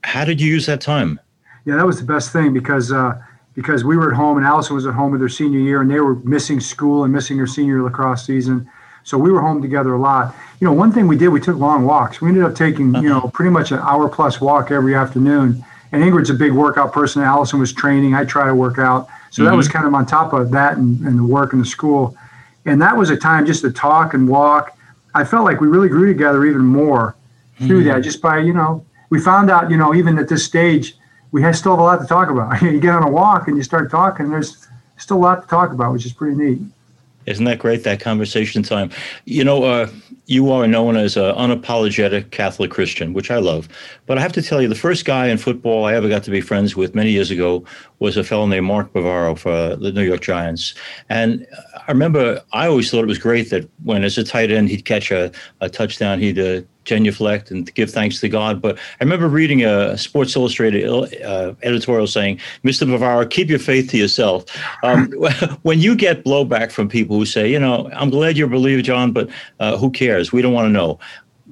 How 0.04 0.24
did 0.24 0.40
you 0.40 0.50
use 0.50 0.66
that 0.66 0.80
time? 0.80 1.20
Yeah, 1.64 1.76
that 1.76 1.86
was 1.86 1.98
the 1.98 2.06
best 2.06 2.32
thing 2.32 2.52
because 2.52 2.92
uh, 2.92 3.20
because 3.54 3.84
we 3.84 3.96
were 3.96 4.10
at 4.10 4.16
home 4.16 4.36
and 4.36 4.46
Allison 4.46 4.76
was 4.76 4.86
at 4.86 4.94
home 4.94 5.12
with 5.12 5.20
her 5.20 5.28
senior 5.28 5.58
year, 5.58 5.80
and 5.80 5.90
they 5.90 6.00
were 6.00 6.16
missing 6.16 6.60
school 6.60 7.04
and 7.04 7.12
missing 7.12 7.38
her 7.38 7.46
senior 7.46 7.82
lacrosse 7.82 8.24
season. 8.24 8.70
So 9.02 9.16
we 9.16 9.30
were 9.30 9.40
home 9.40 9.62
together 9.62 9.94
a 9.94 10.00
lot. 10.00 10.34
You 10.60 10.66
know, 10.66 10.72
one 10.72 10.90
thing 10.92 11.06
we 11.06 11.16
did, 11.16 11.28
we 11.28 11.40
took 11.40 11.56
long 11.56 11.84
walks. 11.84 12.20
We 12.20 12.28
ended 12.28 12.42
up 12.42 12.56
taking, 12.56 12.92
you 12.96 13.08
know, 13.08 13.30
pretty 13.32 13.50
much 13.50 13.70
an 13.70 13.78
hour 13.78 14.08
plus 14.08 14.40
walk 14.40 14.72
every 14.72 14.96
afternoon. 14.96 15.64
And 15.92 16.02
Ingrid's 16.02 16.28
a 16.28 16.34
big 16.34 16.50
workout 16.52 16.92
person. 16.92 17.22
Allison 17.22 17.60
was 17.60 17.72
training. 17.72 18.14
I 18.14 18.24
try 18.24 18.46
to 18.46 18.54
work 18.54 18.78
out. 18.78 19.06
So 19.30 19.42
mm-hmm. 19.42 19.50
that 19.50 19.56
was 19.56 19.68
kind 19.68 19.86
of 19.86 19.94
on 19.94 20.06
top 20.06 20.32
of 20.32 20.50
that 20.50 20.76
and, 20.76 21.00
and 21.06 21.18
the 21.20 21.24
work 21.24 21.52
and 21.52 21.62
the 21.62 21.66
school. 21.66 22.16
And 22.64 22.82
that 22.82 22.96
was 22.96 23.10
a 23.10 23.16
time 23.16 23.46
just 23.46 23.62
to 23.62 23.70
talk 23.70 24.12
and 24.12 24.28
walk. 24.28 24.75
I 25.16 25.24
felt 25.24 25.44
like 25.44 25.62
we 25.62 25.66
really 25.66 25.88
grew 25.88 26.06
together 26.06 26.44
even 26.44 26.66
more 26.66 27.16
mm-hmm. 27.54 27.66
through 27.66 27.84
that, 27.84 28.00
just 28.00 28.20
by, 28.20 28.38
you 28.38 28.52
know, 28.52 28.84
we 29.08 29.18
found 29.18 29.50
out, 29.50 29.70
you 29.70 29.78
know, 29.78 29.94
even 29.94 30.18
at 30.18 30.28
this 30.28 30.44
stage, 30.44 30.94
we 31.32 31.40
still 31.54 31.72
have 31.72 31.78
a 31.78 31.82
lot 31.82 32.00
to 32.02 32.06
talk 32.06 32.28
about. 32.28 32.60
you 32.62 32.78
get 32.78 32.94
on 32.94 33.02
a 33.02 33.10
walk 33.10 33.48
and 33.48 33.56
you 33.56 33.62
start 33.62 33.90
talking, 33.90 34.28
there's 34.28 34.68
still 34.98 35.16
a 35.16 35.18
lot 35.18 35.42
to 35.42 35.48
talk 35.48 35.72
about, 35.72 35.92
which 35.94 36.04
is 36.04 36.12
pretty 36.12 36.36
neat. 36.36 36.60
Isn't 37.26 37.44
that 37.44 37.58
great, 37.58 37.84
that 37.84 38.00
conversation 38.00 38.62
time? 38.62 38.90
You 39.24 39.44
know, 39.44 39.64
uh, 39.64 39.88
you 40.26 40.50
are 40.50 40.66
known 40.66 40.96
as 40.96 41.16
an 41.16 41.34
unapologetic 41.34 42.30
Catholic 42.30 42.70
Christian, 42.70 43.12
which 43.12 43.30
I 43.30 43.38
love. 43.38 43.68
But 44.06 44.18
I 44.18 44.20
have 44.20 44.32
to 44.32 44.42
tell 44.42 44.62
you, 44.62 44.68
the 44.68 44.74
first 44.74 45.04
guy 45.04 45.26
in 45.26 45.38
football 45.38 45.84
I 45.84 45.94
ever 45.94 46.08
got 46.08 46.22
to 46.24 46.30
be 46.30 46.40
friends 46.40 46.76
with 46.76 46.94
many 46.94 47.10
years 47.10 47.30
ago 47.30 47.64
was 47.98 48.16
a 48.16 48.24
fellow 48.24 48.46
named 48.46 48.66
Mark 48.66 48.92
Bavaro 48.92 49.38
for 49.38 49.76
the 49.76 49.92
New 49.92 50.02
York 50.02 50.20
Giants. 50.20 50.74
And 51.08 51.46
I 51.74 51.90
remember 51.90 52.42
I 52.52 52.66
always 52.66 52.90
thought 52.90 53.02
it 53.02 53.08
was 53.08 53.18
great 53.18 53.50
that 53.50 53.68
when, 53.84 54.04
as 54.04 54.18
a 54.18 54.24
tight 54.24 54.50
end, 54.50 54.68
he'd 54.68 54.84
catch 54.84 55.10
a, 55.10 55.30
a 55.60 55.68
touchdown, 55.68 56.20
he'd 56.20 56.38
uh, 56.38 56.62
genuflect 56.86 57.50
and 57.50 57.72
give 57.74 57.90
thanks 57.90 58.20
to 58.20 58.28
God. 58.28 58.62
But 58.62 58.78
I 58.78 59.04
remember 59.04 59.28
reading 59.28 59.64
a 59.64 59.98
Sports 59.98 60.34
Illustrated 60.34 60.88
uh, 61.22 61.54
editorial 61.62 62.06
saying, 62.06 62.40
Mr. 62.64 62.86
Bavaro, 62.88 63.28
keep 63.28 63.50
your 63.50 63.58
faith 63.58 63.90
to 63.90 63.98
yourself. 63.98 64.44
Um, 64.82 65.10
when 65.62 65.80
you 65.80 65.94
get 65.94 66.24
blowback 66.24 66.72
from 66.72 66.88
people 66.88 67.16
who 67.16 67.26
say, 67.26 67.50
you 67.50 67.58
know, 67.58 67.90
I'm 67.92 68.08
glad 68.08 68.38
you're 68.38 68.46
a 68.46 68.50
believer, 68.50 68.82
John, 68.82 69.12
but 69.12 69.28
uh, 69.60 69.76
who 69.76 69.90
cares? 69.90 70.32
We 70.32 70.40
don't 70.40 70.54
want 70.54 70.66
to 70.66 70.72
know. 70.72 70.98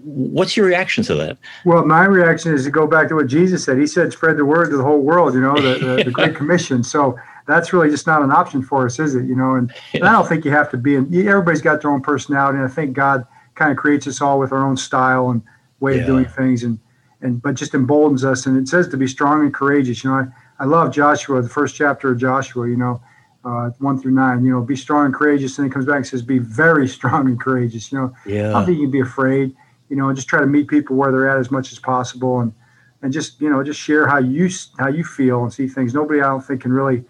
What's 0.04 0.56
your 0.56 0.66
reaction 0.66 1.02
to 1.04 1.14
that? 1.14 1.38
Well, 1.64 1.86
my 1.86 2.04
reaction 2.04 2.52
is 2.52 2.64
to 2.64 2.70
go 2.70 2.86
back 2.86 3.08
to 3.08 3.14
what 3.14 3.26
Jesus 3.26 3.64
said. 3.64 3.78
He 3.78 3.86
said, 3.86 4.12
spread 4.12 4.36
the 4.36 4.44
word 4.44 4.70
to 4.70 4.76
the 4.76 4.82
whole 4.82 5.00
world, 5.00 5.34
you 5.34 5.40
know, 5.40 5.54
the, 5.54 5.78
the, 5.78 6.04
the 6.04 6.10
Great 6.10 6.36
Commission. 6.36 6.82
So 6.84 7.18
that's 7.46 7.72
really 7.72 7.90
just 7.90 8.06
not 8.06 8.22
an 8.22 8.30
option 8.30 8.62
for 8.62 8.84
us, 8.84 8.98
is 8.98 9.14
it? 9.14 9.24
You 9.24 9.34
know, 9.34 9.54
and, 9.54 9.72
and 9.94 10.04
I 10.04 10.12
don't 10.12 10.28
think 10.28 10.44
you 10.44 10.50
have 10.50 10.70
to 10.72 10.76
be, 10.76 10.96
and 10.96 11.14
everybody's 11.14 11.62
got 11.62 11.80
their 11.80 11.90
own 11.90 12.02
personality. 12.02 12.58
And 12.58 12.66
I 12.66 12.70
think 12.70 12.94
God 12.94 13.26
kind 13.54 13.70
of 13.70 13.76
creates 13.76 14.06
us 14.06 14.20
all 14.20 14.38
with 14.38 14.52
our 14.52 14.64
own 14.64 14.76
style 14.76 15.30
and 15.30 15.42
way 15.80 15.96
yeah. 15.96 16.00
of 16.00 16.06
doing 16.06 16.24
things 16.24 16.62
and 16.62 16.78
and 17.20 17.40
but 17.40 17.54
just 17.54 17.74
emboldens 17.74 18.24
us. 18.24 18.46
And 18.46 18.58
it 18.58 18.68
says 18.68 18.88
to 18.88 18.96
be 18.96 19.06
strong 19.06 19.42
and 19.42 19.54
courageous. 19.54 20.04
You 20.04 20.10
know 20.10 20.16
i, 20.16 20.62
I 20.62 20.66
love 20.66 20.92
joshua 20.92 21.42
the 21.42 21.48
first 21.48 21.74
chapter 21.74 22.10
of 22.10 22.18
joshua 22.18 22.68
you 22.68 22.76
know 22.76 23.02
uh, 23.44 23.70
one 23.78 24.00
through 24.00 24.12
nine 24.12 24.44
you 24.44 24.50
know 24.50 24.62
be 24.62 24.76
strong 24.76 25.06
and 25.06 25.14
courageous. 25.14 25.58
And 25.58 25.66
it 25.66 25.70
comes 25.70 25.86
back 25.86 25.96
and 25.96 26.06
says 26.06 26.22
be 26.22 26.38
very 26.38 26.88
strong 26.96 27.26
and 27.26 27.40
courageous. 27.40 27.90
You 27.90 27.98
know 27.98 28.14
yeah. 28.26 28.50
i 28.50 28.52
don't 28.52 28.66
think 28.66 28.78
you 28.78 28.84
can 28.84 28.90
be 28.90 29.00
afraid 29.00 29.54
you 29.88 29.96
know 29.96 30.08
and 30.08 30.16
just 30.16 30.28
try 30.28 30.40
to 30.40 30.46
meet 30.46 30.68
people 30.68 30.96
where 30.96 31.12
they're 31.12 31.28
at 31.28 31.38
as 31.38 31.50
much 31.50 31.72
as 31.72 31.78
possible 31.78 32.40
and 32.40 32.52
and 33.02 33.12
just 33.12 33.40
you 33.40 33.50
know 33.50 33.62
just 33.62 33.78
share 33.78 34.06
how 34.06 34.18
you 34.18 34.48
how 34.78 34.88
you 34.88 35.04
feel 35.04 35.42
and 35.42 35.52
see 35.52 35.68
things. 35.68 35.94
Nobody 35.94 36.20
i 36.20 36.24
don't 36.24 36.44
think 36.44 36.62
can 36.62 36.72
really 36.72 37.04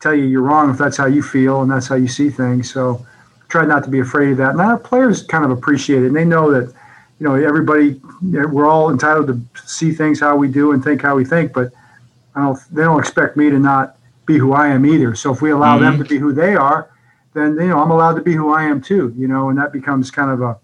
tell 0.00 0.14
you 0.14 0.24
you're 0.24 0.42
wrong 0.42 0.70
if 0.70 0.78
that's 0.78 0.96
how 0.96 1.06
you 1.06 1.22
feel 1.22 1.62
and 1.62 1.70
that's 1.70 1.88
how 1.88 1.94
you 1.94 2.08
see 2.08 2.30
things. 2.30 2.72
So 2.72 3.04
try 3.48 3.64
not 3.64 3.82
to 3.84 3.90
be 3.90 4.00
afraid 4.00 4.32
of 4.32 4.36
that. 4.38 4.50
And 4.50 4.60
our 4.60 4.78
players 4.78 5.22
kind 5.22 5.44
of 5.44 5.50
appreciate 5.50 6.02
it, 6.02 6.06
and 6.06 6.16
they 6.16 6.24
know 6.24 6.50
that 6.50 6.72
you 7.18 7.26
know 7.26 7.34
everybody 7.34 8.00
we're 8.22 8.68
all 8.68 8.90
entitled 8.90 9.26
to 9.26 9.62
see 9.66 9.92
things 9.92 10.20
how 10.20 10.36
we 10.36 10.48
do 10.48 10.72
and 10.72 10.82
think 10.82 11.02
how 11.02 11.16
we 11.16 11.24
think, 11.24 11.52
but 11.52 11.72
I 12.34 12.42
don't, 12.42 12.58
they 12.70 12.82
don't 12.82 13.00
expect 13.00 13.36
me 13.36 13.50
to 13.50 13.58
not 13.58 13.96
be 14.26 14.38
who 14.38 14.52
I 14.52 14.68
am 14.68 14.86
either. 14.86 15.14
So 15.14 15.32
if 15.32 15.42
we 15.42 15.50
allow 15.50 15.76
mm-hmm. 15.76 15.84
them 15.84 15.98
to 15.98 16.04
be 16.04 16.18
who 16.18 16.32
they 16.32 16.54
are, 16.54 16.90
then 17.34 17.54
you 17.54 17.68
know 17.68 17.80
I'm 17.80 17.90
allowed 17.90 18.14
to 18.14 18.22
be 18.22 18.34
who 18.34 18.52
I 18.52 18.64
am 18.64 18.80
too. 18.80 19.14
You 19.16 19.28
know, 19.28 19.48
and 19.48 19.58
that 19.58 19.72
becomes 19.72 20.10
kind 20.10 20.30
of 20.30 20.42
a 20.42 20.58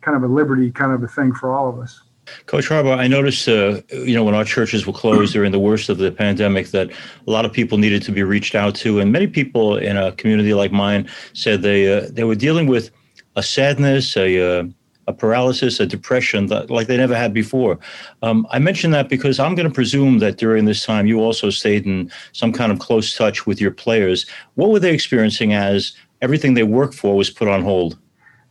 kind 0.00 0.16
of 0.16 0.22
a 0.22 0.32
liberty 0.32 0.70
kind 0.70 0.92
of 0.92 1.02
a 1.02 1.08
thing 1.08 1.32
for 1.32 1.52
all 1.52 1.68
of 1.68 1.78
us. 1.78 2.02
Coach 2.46 2.68
Harbaugh, 2.68 2.98
I 2.98 3.06
noticed, 3.06 3.48
uh, 3.48 3.80
you 3.90 4.14
know, 4.14 4.24
when 4.24 4.34
our 4.34 4.44
churches 4.44 4.86
were 4.86 4.92
closed 4.92 5.32
during 5.32 5.52
the 5.52 5.58
worst 5.58 5.88
of 5.88 5.98
the 5.98 6.10
pandemic, 6.10 6.68
that 6.68 6.90
a 6.90 7.30
lot 7.30 7.44
of 7.44 7.52
people 7.52 7.78
needed 7.78 8.02
to 8.02 8.12
be 8.12 8.22
reached 8.22 8.54
out 8.54 8.74
to, 8.76 9.00
and 9.00 9.12
many 9.12 9.26
people 9.26 9.76
in 9.76 9.96
a 9.96 10.12
community 10.12 10.54
like 10.54 10.72
mine 10.72 11.08
said 11.32 11.62
they 11.62 11.92
uh, 11.92 12.08
they 12.10 12.24
were 12.24 12.34
dealing 12.34 12.66
with 12.66 12.90
a 13.36 13.42
sadness, 13.42 14.16
a 14.16 14.60
uh, 14.60 14.64
a 15.08 15.12
paralysis, 15.12 15.78
a 15.80 15.86
depression 15.86 16.46
that 16.46 16.70
like 16.70 16.88
they 16.88 16.96
never 16.96 17.14
had 17.14 17.32
before. 17.32 17.78
Um, 18.22 18.46
I 18.50 18.58
mention 18.58 18.90
that 18.90 19.08
because 19.08 19.38
I'm 19.38 19.54
going 19.54 19.68
to 19.68 19.74
presume 19.74 20.18
that 20.18 20.36
during 20.36 20.64
this 20.64 20.84
time 20.84 21.06
you 21.06 21.20
also 21.20 21.50
stayed 21.50 21.86
in 21.86 22.10
some 22.32 22.52
kind 22.52 22.72
of 22.72 22.78
close 22.78 23.16
touch 23.16 23.46
with 23.46 23.60
your 23.60 23.70
players. 23.70 24.26
What 24.54 24.70
were 24.70 24.80
they 24.80 24.92
experiencing 24.92 25.52
as 25.52 25.92
everything 26.22 26.54
they 26.54 26.64
worked 26.64 26.94
for 26.94 27.16
was 27.16 27.30
put 27.30 27.48
on 27.48 27.62
hold? 27.62 27.98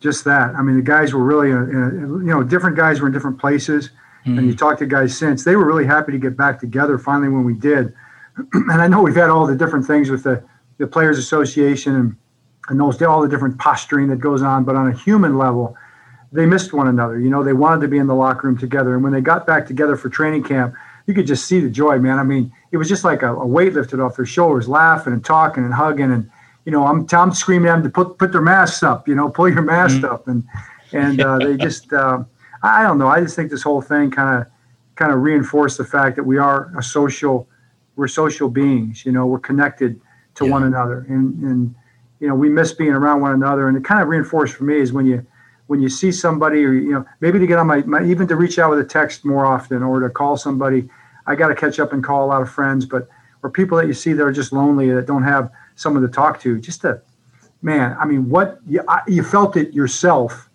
Just 0.05 0.23
that. 0.23 0.53
I 0.53 0.61
mean, 0.61 0.75
the 0.75 0.83
guys 0.83 1.13
were 1.13 1.23
really, 1.23 1.51
uh, 1.51 1.57
uh, 1.57 1.91
you 2.21 2.31
know, 2.31 2.43
different 2.43 2.77
guys 2.77 3.01
were 3.01 3.07
in 3.07 3.13
different 3.13 3.39
places. 3.39 3.89
Mm-hmm. 4.21 4.37
And 4.37 4.47
you 4.47 4.55
talk 4.55 4.77
to 4.77 4.85
guys 4.85 5.17
since, 5.17 5.43
they 5.43 5.55
were 5.55 5.65
really 5.65 5.85
happy 5.85 6.11
to 6.11 6.19
get 6.19 6.37
back 6.37 6.59
together 6.59 6.99
finally 6.99 7.27
when 7.27 7.43
we 7.43 7.55
did. 7.55 7.91
and 8.53 8.81
I 8.81 8.87
know 8.87 9.01
we've 9.01 9.15
had 9.15 9.31
all 9.31 9.47
the 9.47 9.55
different 9.55 9.85
things 9.85 10.11
with 10.11 10.23
the, 10.23 10.43
the 10.77 10.85
Players 10.85 11.17
Association 11.17 11.95
and, 11.95 12.15
and 12.69 12.79
those, 12.79 13.01
all 13.01 13.21
the 13.21 13.27
different 13.27 13.57
posturing 13.57 14.07
that 14.09 14.19
goes 14.19 14.43
on. 14.43 14.63
But 14.63 14.75
on 14.75 14.87
a 14.87 14.95
human 14.95 15.39
level, 15.39 15.75
they 16.31 16.45
missed 16.45 16.71
one 16.71 16.87
another. 16.87 17.19
You 17.19 17.31
know, 17.31 17.43
they 17.43 17.53
wanted 17.53 17.81
to 17.81 17.87
be 17.87 17.97
in 17.97 18.05
the 18.05 18.15
locker 18.15 18.47
room 18.47 18.57
together. 18.57 18.93
And 18.93 19.03
when 19.03 19.11
they 19.11 19.21
got 19.21 19.47
back 19.47 19.65
together 19.65 19.95
for 19.95 20.09
training 20.09 20.43
camp, 20.43 20.75
you 21.07 21.15
could 21.15 21.25
just 21.25 21.45
see 21.45 21.59
the 21.59 21.69
joy, 21.69 21.97
man. 21.97 22.19
I 22.19 22.23
mean, 22.23 22.51
it 22.71 22.77
was 22.77 22.87
just 22.87 23.03
like 23.03 23.23
a, 23.23 23.33
a 23.33 23.45
weight 23.45 23.73
lifted 23.73 23.99
off 23.99 24.17
their 24.17 24.25
shoulders, 24.25 24.69
laughing 24.69 25.13
and 25.13 25.25
talking 25.25 25.63
and 25.63 25.73
hugging 25.73 26.11
and 26.11 26.29
you 26.65 26.71
know, 26.71 26.85
I'm 26.85 27.07
I'm 27.11 27.31
screaming 27.31 27.69
at 27.69 27.75
them 27.75 27.83
to 27.83 27.89
put 27.89 28.17
put 28.17 28.31
their 28.31 28.41
masks 28.41 28.83
up. 28.83 29.07
You 29.07 29.15
know, 29.15 29.29
pull 29.29 29.47
your 29.47 29.61
mask 29.61 29.97
mm-hmm. 29.97 30.05
up, 30.05 30.27
and 30.27 30.43
and 30.91 31.21
uh, 31.21 31.37
they 31.37 31.55
just 31.55 31.93
uh, 32.01 32.23
I 32.63 32.83
don't 32.83 32.97
know. 32.97 33.07
I 33.07 33.21
just 33.21 33.35
think 33.35 33.51
this 33.51 33.61
whole 33.63 33.81
thing 33.81 34.11
kind 34.11 34.41
of 34.41 34.51
kind 34.95 35.11
of 35.11 35.21
reinforced 35.21 35.77
the 35.77 35.85
fact 35.85 36.15
that 36.15 36.23
we 36.23 36.37
are 36.37 36.71
a 36.77 36.83
social 36.83 37.47
we're 37.95 38.07
social 38.07 38.49
beings. 38.49 39.05
You 39.05 39.11
know, 39.11 39.25
we're 39.25 39.39
connected 39.39 40.01
to 40.35 40.45
yeah. 40.45 40.51
one 40.51 40.63
another, 40.63 41.05
and 41.07 41.41
and 41.43 41.75
you 42.19 42.27
know 42.27 42.35
we 42.35 42.49
miss 42.49 42.73
being 42.73 42.91
around 42.91 43.21
one 43.21 43.31
another. 43.31 43.67
And 43.67 43.77
it 43.77 43.83
kind 43.83 44.01
of 44.01 44.07
reinforced 44.07 44.55
for 44.55 44.63
me 44.63 44.79
is 44.79 44.91
when 44.91 45.05
you 45.05 45.25
when 45.67 45.81
you 45.81 45.89
see 45.89 46.11
somebody, 46.11 46.63
or 46.63 46.73
you 46.73 46.91
know, 46.91 47.05
maybe 47.21 47.39
to 47.39 47.47
get 47.47 47.59
on 47.59 47.67
my, 47.67 47.81
my 47.83 48.03
even 48.03 48.27
to 48.27 48.35
reach 48.35 48.59
out 48.59 48.69
with 48.71 48.79
a 48.79 48.85
text 48.85 49.25
more 49.25 49.45
often 49.45 49.83
or 49.83 49.99
to 49.99 50.09
call 50.09 50.37
somebody. 50.37 50.89
I 51.27 51.33
got 51.33 51.47
to 51.47 51.55
catch 51.55 51.79
up 51.79 51.91
and 51.91 52.03
call 52.03 52.23
a 52.23 52.27
lot 52.27 52.43
of 52.43 52.51
friends, 52.51 52.85
but 52.85 53.07
or 53.41 53.49
people 53.49 53.77
that 53.77 53.87
you 53.87 53.93
see 53.93 54.13
that 54.13 54.23
are 54.23 54.31
just 54.31 54.53
lonely 54.53 54.91
that 54.91 55.07
don't 55.07 55.23
have 55.23 55.51
someone 55.75 56.01
to 56.03 56.09
talk 56.09 56.39
to. 56.41 56.59
Just 56.59 56.83
a 56.83 57.01
man. 57.61 57.95
I 57.99 58.05
mean, 58.05 58.29
what 58.29 58.59
you, 58.67 58.81
you 59.07 59.23
felt 59.23 59.57
it 59.57 59.73
yourself. 59.73 60.49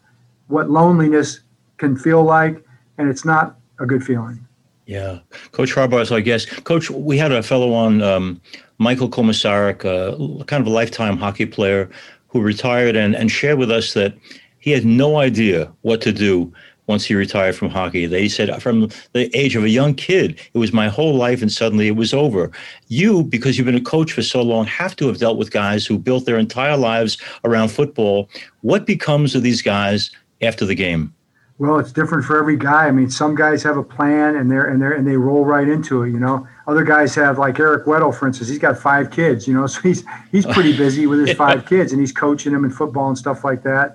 What 0.48 0.68
loneliness 0.68 1.40
can 1.76 1.96
feel 1.96 2.24
like, 2.24 2.64
and 2.98 3.08
it's 3.08 3.24
not 3.24 3.56
a 3.78 3.86
good 3.86 4.02
feeling. 4.02 4.46
Yeah, 4.86 5.20
Coach 5.52 5.72
Harbaugh 5.74 6.02
is 6.02 6.10
our 6.10 6.20
guest. 6.20 6.64
Coach, 6.64 6.90
we 6.90 7.16
had 7.16 7.30
a 7.30 7.42
fellow 7.42 7.72
on, 7.72 8.02
um, 8.02 8.40
Michael 8.78 9.08
Komisarek, 9.10 9.84
uh, 9.84 10.44
kind 10.44 10.62
of 10.62 10.66
a 10.66 10.74
lifetime 10.74 11.18
hockey 11.18 11.46
player 11.46 11.90
who 12.28 12.40
retired 12.40 12.96
and, 12.96 13.14
and 13.14 13.30
shared 13.30 13.58
with 13.58 13.70
us 13.70 13.92
that 13.92 14.14
he 14.58 14.70
had 14.70 14.84
no 14.84 15.18
idea 15.18 15.70
what 15.82 16.00
to 16.00 16.12
do 16.12 16.52
once 16.90 17.04
he 17.04 17.14
retired 17.14 17.54
from 17.54 17.70
hockey. 17.70 18.04
They 18.04 18.28
said 18.28 18.60
from 18.60 18.90
the 19.12 19.34
age 19.34 19.56
of 19.56 19.64
a 19.64 19.70
young 19.70 19.94
kid, 19.94 20.38
it 20.52 20.58
was 20.58 20.72
my 20.72 20.88
whole 20.88 21.14
life 21.14 21.40
and 21.40 21.50
suddenly 21.50 21.86
it 21.86 21.96
was 21.96 22.12
over. 22.12 22.50
You, 22.88 23.22
because 23.22 23.56
you've 23.56 23.64
been 23.66 23.76
a 23.76 23.80
coach 23.80 24.12
for 24.12 24.22
so 24.22 24.42
long, 24.42 24.66
have 24.66 24.96
to 24.96 25.06
have 25.06 25.18
dealt 25.18 25.38
with 25.38 25.52
guys 25.52 25.86
who 25.86 25.98
built 25.98 26.26
their 26.26 26.36
entire 26.36 26.76
lives 26.76 27.16
around 27.44 27.68
football. 27.68 28.28
What 28.62 28.86
becomes 28.86 29.36
of 29.36 29.42
these 29.42 29.62
guys 29.62 30.10
after 30.42 30.66
the 30.66 30.74
game? 30.74 31.14
Well, 31.58 31.78
it's 31.78 31.92
different 31.92 32.24
for 32.24 32.38
every 32.38 32.56
guy. 32.56 32.86
I 32.86 32.90
mean, 32.90 33.10
some 33.10 33.34
guys 33.34 33.62
have 33.62 33.76
a 33.76 33.84
plan 33.84 34.34
and 34.34 34.50
they're 34.50 34.64
and 34.64 34.80
they 34.80 34.86
and 34.86 35.06
they 35.06 35.18
roll 35.18 35.44
right 35.44 35.68
into 35.68 36.02
it. 36.02 36.10
You 36.10 36.18
know, 36.18 36.48
other 36.66 36.84
guys 36.84 37.14
have 37.16 37.38
like 37.38 37.60
Eric 37.60 37.84
Weddle, 37.84 38.18
for 38.18 38.26
instance. 38.26 38.48
He's 38.48 38.58
got 38.58 38.78
five 38.78 39.10
kids. 39.10 39.46
You 39.46 39.52
know, 39.52 39.66
so 39.74 39.80
he's 39.82 40.02
he's 40.32 40.46
pretty 40.46 40.74
busy 40.74 41.06
with 41.06 41.20
his 41.20 41.36
five 41.44 41.66
kids 41.66 41.92
and 41.92 42.00
he's 42.00 42.12
coaching 42.12 42.52
them 42.52 42.64
in 42.64 42.70
football 42.70 43.08
and 43.08 43.18
stuff 43.18 43.44
like 43.44 43.62
that. 43.62 43.94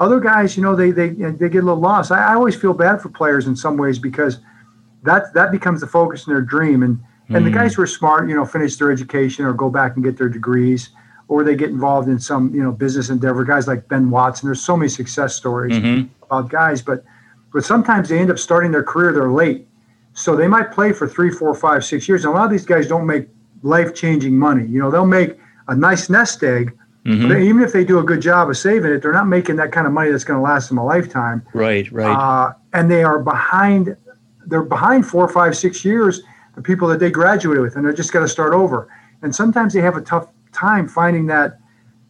Other 0.00 0.18
guys, 0.18 0.56
you 0.56 0.62
know, 0.62 0.74
they 0.74 0.90
they 0.90 1.10
they 1.10 1.48
get 1.48 1.62
a 1.62 1.66
little 1.66 1.76
lost. 1.76 2.10
I, 2.10 2.32
I 2.32 2.34
always 2.34 2.56
feel 2.56 2.72
bad 2.72 3.00
for 3.02 3.10
players 3.10 3.46
in 3.46 3.54
some 3.54 3.76
ways 3.76 3.98
because 3.98 4.38
that 5.02 5.32
that 5.34 5.52
becomes 5.52 5.80
the 5.80 5.86
focus 5.86 6.26
in 6.26 6.32
their 6.32 6.42
dream. 6.42 6.82
And 6.82 6.98
and 7.28 7.46
the 7.46 7.50
hmm. 7.50 7.56
guys 7.56 7.74
who 7.74 7.82
are 7.82 7.86
smart, 7.86 8.28
you 8.28 8.34
know, 8.34 8.44
finish 8.44 8.76
their 8.76 8.90
education 8.90 9.44
or 9.44 9.52
go 9.52 9.70
back 9.70 9.94
and 9.94 10.04
get 10.04 10.16
their 10.16 10.28
degrees, 10.28 10.90
or 11.28 11.44
they 11.44 11.54
get 11.54 11.70
involved 11.70 12.08
in 12.08 12.18
some 12.18 12.52
you 12.54 12.62
know 12.62 12.72
business 12.72 13.10
endeavor. 13.10 13.44
Guys 13.44 13.68
like 13.68 13.88
Ben 13.88 14.10
Watson. 14.10 14.48
There's 14.48 14.62
so 14.62 14.76
many 14.76 14.88
success 14.88 15.34
stories 15.36 15.76
mm-hmm. 15.76 16.08
about 16.24 16.48
guys, 16.48 16.82
but 16.82 17.04
but 17.52 17.64
sometimes 17.64 18.08
they 18.08 18.18
end 18.18 18.30
up 18.30 18.38
starting 18.38 18.72
their 18.72 18.82
career 18.82 19.12
they're 19.12 19.30
late, 19.30 19.68
so 20.14 20.34
they 20.34 20.48
might 20.48 20.72
play 20.72 20.92
for 20.92 21.06
three, 21.06 21.30
four, 21.30 21.54
five, 21.54 21.84
six 21.84 22.08
years. 22.08 22.24
And 22.24 22.32
a 22.32 22.36
lot 22.36 22.46
of 22.46 22.50
these 22.50 22.66
guys 22.66 22.88
don't 22.88 23.06
make 23.06 23.28
life 23.62 23.94
changing 23.94 24.38
money. 24.38 24.66
You 24.66 24.80
know, 24.80 24.90
they'll 24.90 25.06
make 25.06 25.38
a 25.68 25.76
nice 25.76 26.08
nest 26.10 26.42
egg, 26.42 26.76
Mm-hmm. 27.04 27.28
But 27.28 27.38
even 27.38 27.62
if 27.62 27.72
they 27.72 27.84
do 27.84 27.98
a 27.98 28.02
good 28.02 28.20
job 28.20 28.50
of 28.50 28.58
saving 28.58 28.92
it, 28.92 29.00
they're 29.00 29.12
not 29.12 29.26
making 29.26 29.56
that 29.56 29.72
kind 29.72 29.86
of 29.86 29.92
money 29.92 30.10
that's 30.10 30.24
going 30.24 30.36
to 30.36 30.42
last 30.42 30.68
them 30.68 30.78
a 30.78 30.84
lifetime. 30.84 31.46
Right, 31.54 31.90
right. 31.90 32.10
Uh, 32.14 32.52
and 32.74 32.90
they 32.90 33.02
are 33.02 33.18
behind. 33.18 33.96
They're 34.46 34.62
behind 34.62 35.06
four, 35.06 35.28
five, 35.28 35.56
six 35.56 35.84
years. 35.84 36.22
The 36.56 36.62
people 36.62 36.88
that 36.88 36.98
they 36.98 37.10
graduated 37.10 37.62
with, 37.62 37.76
and 37.76 37.84
they're 37.84 37.92
just 37.92 38.12
got 38.12 38.20
to 38.20 38.28
start 38.28 38.52
over. 38.52 38.88
And 39.22 39.34
sometimes 39.34 39.72
they 39.72 39.80
have 39.80 39.96
a 39.96 40.00
tough 40.00 40.28
time 40.52 40.88
finding 40.88 41.26
that, 41.26 41.58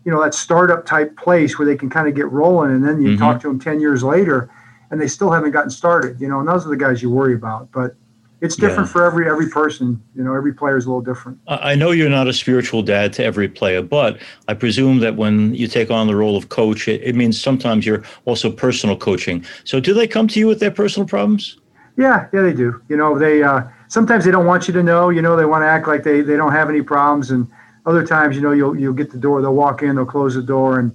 you 0.04 0.10
know, 0.10 0.20
that 0.22 0.34
startup 0.34 0.86
type 0.86 1.16
place 1.16 1.58
where 1.58 1.66
they 1.66 1.76
can 1.76 1.90
kind 1.90 2.08
of 2.08 2.14
get 2.14 2.28
rolling. 2.30 2.72
And 2.72 2.84
then 2.84 3.00
you 3.00 3.10
mm-hmm. 3.10 3.18
talk 3.18 3.40
to 3.42 3.48
them 3.48 3.60
ten 3.60 3.78
years 3.80 4.02
later, 4.02 4.50
and 4.90 5.00
they 5.00 5.06
still 5.06 5.30
haven't 5.30 5.52
gotten 5.52 5.70
started. 5.70 6.20
You 6.20 6.28
know, 6.28 6.40
and 6.40 6.48
those 6.48 6.66
are 6.66 6.70
the 6.70 6.76
guys 6.76 7.00
you 7.00 7.10
worry 7.10 7.34
about. 7.34 7.70
But 7.70 7.94
it's 8.40 8.56
different 8.56 8.86
yeah. 8.88 8.92
for 8.92 9.04
every 9.04 9.28
every 9.28 9.48
person. 9.48 10.02
You 10.14 10.24
know, 10.24 10.34
every 10.34 10.54
player 10.54 10.76
is 10.76 10.86
a 10.86 10.88
little 10.88 11.02
different. 11.02 11.38
I 11.46 11.74
know 11.74 11.90
you're 11.90 12.10
not 12.10 12.26
a 12.26 12.32
spiritual 12.32 12.82
dad 12.82 13.12
to 13.14 13.24
every 13.24 13.48
player, 13.48 13.82
but 13.82 14.18
I 14.48 14.54
presume 14.54 15.00
that 15.00 15.16
when 15.16 15.54
you 15.54 15.68
take 15.68 15.90
on 15.90 16.06
the 16.06 16.16
role 16.16 16.36
of 16.36 16.48
coach, 16.48 16.88
it, 16.88 17.02
it 17.02 17.14
means 17.14 17.40
sometimes 17.40 17.84
you're 17.84 18.02
also 18.24 18.50
personal 18.50 18.96
coaching. 18.96 19.44
So, 19.64 19.78
do 19.78 19.92
they 19.92 20.06
come 20.06 20.26
to 20.28 20.38
you 20.38 20.46
with 20.46 20.60
their 20.60 20.70
personal 20.70 21.06
problems? 21.06 21.58
Yeah, 21.98 22.28
yeah, 22.32 22.40
they 22.40 22.54
do. 22.54 22.80
You 22.88 22.96
know, 22.96 23.18
they 23.18 23.42
uh, 23.42 23.62
sometimes 23.88 24.24
they 24.24 24.30
don't 24.30 24.46
want 24.46 24.68
you 24.68 24.74
to 24.74 24.82
know. 24.82 25.10
You 25.10 25.20
know, 25.20 25.36
they 25.36 25.44
want 25.44 25.62
to 25.62 25.68
act 25.68 25.86
like 25.86 26.02
they, 26.02 26.22
they 26.22 26.36
don't 26.36 26.52
have 26.52 26.70
any 26.70 26.82
problems, 26.82 27.30
and 27.30 27.46
other 27.84 28.06
times, 28.06 28.36
you 28.36 28.42
know, 28.42 28.52
you'll 28.52 28.78
you'll 28.78 28.94
get 28.94 29.10
the 29.10 29.18
door. 29.18 29.42
They'll 29.42 29.54
walk 29.54 29.82
in, 29.82 29.96
they'll 29.96 30.06
close 30.06 30.34
the 30.34 30.42
door, 30.42 30.78
and 30.78 30.94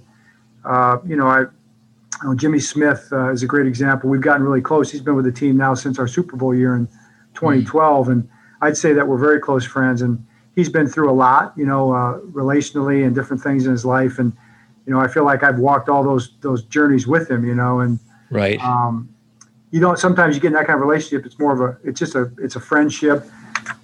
uh, 0.64 0.98
you 1.06 1.16
know, 1.16 1.28
I. 1.28 1.44
You 2.22 2.30
know, 2.30 2.34
Jimmy 2.34 2.60
Smith 2.60 3.10
uh, 3.12 3.30
is 3.30 3.42
a 3.42 3.46
great 3.46 3.66
example. 3.66 4.08
We've 4.08 4.22
gotten 4.22 4.42
really 4.42 4.62
close. 4.62 4.90
He's 4.90 5.02
been 5.02 5.16
with 5.16 5.26
the 5.26 5.32
team 5.32 5.58
now 5.58 5.74
since 5.74 5.98
our 5.98 6.08
Super 6.08 6.34
Bowl 6.34 6.54
year, 6.54 6.74
and 6.74 6.88
2012, 7.36 8.08
and 8.08 8.28
I'd 8.60 8.76
say 8.76 8.92
that 8.92 9.06
we're 9.06 9.18
very 9.18 9.40
close 9.40 9.64
friends. 9.64 10.02
And 10.02 10.24
he's 10.56 10.68
been 10.68 10.88
through 10.88 11.10
a 11.10 11.14
lot, 11.14 11.52
you 11.56 11.66
know, 11.66 11.92
uh, 11.92 12.18
relationally 12.20 13.06
and 13.06 13.14
different 13.14 13.42
things 13.42 13.66
in 13.66 13.72
his 13.72 13.84
life. 13.84 14.18
And 14.18 14.32
you 14.86 14.92
know, 14.92 15.00
I 15.00 15.08
feel 15.08 15.24
like 15.24 15.42
I've 15.42 15.58
walked 15.58 15.88
all 15.88 16.02
those 16.02 16.32
those 16.40 16.64
journeys 16.64 17.06
with 17.06 17.30
him, 17.30 17.44
you 17.44 17.54
know. 17.54 17.80
And 17.80 17.98
right, 18.30 18.60
um, 18.60 19.08
you 19.70 19.80
know, 19.80 19.94
sometimes 19.94 20.34
you 20.34 20.40
get 20.40 20.48
in 20.48 20.52
that 20.54 20.66
kind 20.66 20.80
of 20.80 20.86
relationship. 20.86 21.26
It's 21.26 21.38
more 21.38 21.52
of 21.52 21.60
a, 21.60 21.88
it's 21.88 21.98
just 21.98 22.14
a, 22.14 22.32
it's 22.38 22.56
a 22.56 22.60
friendship. 22.60 23.24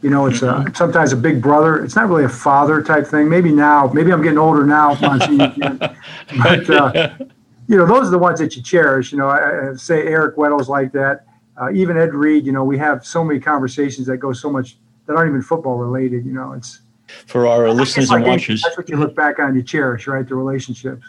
You 0.00 0.10
know, 0.10 0.26
it's 0.26 0.40
mm-hmm. 0.40 0.68
a 0.68 0.74
sometimes 0.74 1.12
a 1.12 1.16
big 1.16 1.42
brother. 1.42 1.84
It's 1.84 1.96
not 1.96 2.08
really 2.08 2.24
a 2.24 2.28
father 2.28 2.82
type 2.82 3.06
thing. 3.06 3.28
Maybe 3.28 3.52
now, 3.52 3.88
maybe 3.92 4.12
I'm 4.12 4.22
getting 4.22 4.38
older 4.38 4.64
now, 4.64 4.94
but 5.00 6.70
uh, 6.70 7.10
you 7.68 7.76
know, 7.76 7.86
those 7.86 8.06
are 8.06 8.10
the 8.10 8.18
ones 8.18 8.38
that 8.38 8.54
you 8.54 8.62
cherish. 8.62 9.10
You 9.10 9.18
know, 9.18 9.28
I, 9.28 9.70
I 9.70 9.74
say 9.74 10.06
Eric 10.06 10.36
Weddle's 10.36 10.68
like 10.68 10.92
that 10.92 11.26
uh, 11.60 11.70
even 11.72 11.96
Ed 11.96 12.14
Reed, 12.14 12.46
you 12.46 12.52
know, 12.52 12.64
we 12.64 12.78
have 12.78 13.04
so 13.04 13.24
many 13.24 13.40
conversations 13.40 14.06
that 14.06 14.18
go 14.18 14.32
so 14.32 14.50
much 14.50 14.76
that 15.06 15.14
aren't 15.14 15.28
even 15.30 15.42
football 15.42 15.76
related. 15.76 16.24
You 16.24 16.32
know, 16.32 16.52
it's 16.52 16.80
for 17.26 17.46
our 17.46 17.70
listeners 17.70 18.10
and 18.10 18.24
watchers. 18.24 18.62
That's 18.62 18.76
what 18.76 18.88
you 18.88 18.96
look 18.96 19.14
back 19.14 19.38
on, 19.38 19.54
you 19.54 19.62
cherish, 19.62 20.06
right? 20.06 20.26
The 20.26 20.34
relationships. 20.34 21.04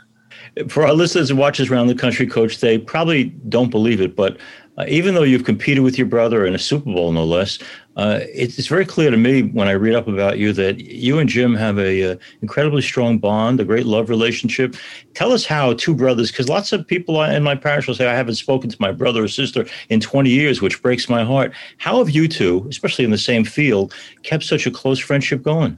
For 0.68 0.84
our 0.84 0.94
listeners 0.94 1.30
and 1.30 1.40
watchers 1.40 1.70
around 1.72 1.88
the 1.88 1.96
country, 1.96 2.28
Coach, 2.28 2.60
they 2.60 2.78
probably 2.78 3.26
don't 3.50 3.70
believe 3.70 4.02
it, 4.02 4.16
but 4.16 4.38
uh, 4.78 4.86
even 4.88 5.14
though 5.14 5.24
you've 5.24 5.44
competed 5.44 5.84
with 5.84 5.98
your 5.98 6.08
brother 6.08 6.46
in 6.46 6.56
a 6.56 6.60
Super 6.60 6.92
Bowl, 6.92 7.12
no 7.12 7.24
less, 7.24 7.60
uh, 7.96 8.22
it's, 8.34 8.58
it's, 8.58 8.68
very 8.68 8.86
clear 8.86 9.12
to 9.12 9.18
me 9.18 9.44
when 9.44 9.68
I 9.68 9.74
read 9.74 9.94
up 9.94 10.08
about 10.08 10.40
you 10.40 10.52
that 10.54 10.80
you 10.80 11.20
and 11.20 11.30
Jim 11.30 11.54
have 11.54 11.78
a, 11.78 12.14
uh, 12.14 12.16
incredibly 12.42 12.82
strong 12.82 13.20
bond, 13.20 13.60
a 13.60 13.66
great 13.66 13.86
love 13.86 14.10
relationship. 14.10 14.76
Tell 15.14 15.32
us 15.32 15.46
how 15.46 15.74
two 15.74 15.94
brothers, 15.94 16.32
because 16.32 16.50
lots 16.50 16.74
of 16.74 16.88
people 16.88 17.22
in 17.22 17.44
my 17.44 17.56
parish 17.56 17.88
will 17.88 17.94
say 17.94 18.08
I 18.08 18.16
haven't 18.16 18.36
spoken 18.36 18.68
to 18.72 18.78
my 18.80 18.92
brother 18.92 19.24
or 19.24 19.28
sister 19.28 19.68
in 19.90 20.00
20 20.00 20.32
years, 20.32 20.60
which 20.60 20.82
breaks 20.82 21.08
my 21.08 21.24
heart. 21.24 21.54
How 21.78 22.00
have 22.00 22.10
you 22.10 22.28
two, 22.28 22.66
especially 22.68 23.06
in 23.06 23.12
the 23.12 23.18
same 23.18 23.46
field, 23.46 23.94
kept 24.24 24.44
such 24.44 24.66
a 24.66 24.72
close 24.72 24.98
friendship 24.98 25.44
going? 25.44 25.78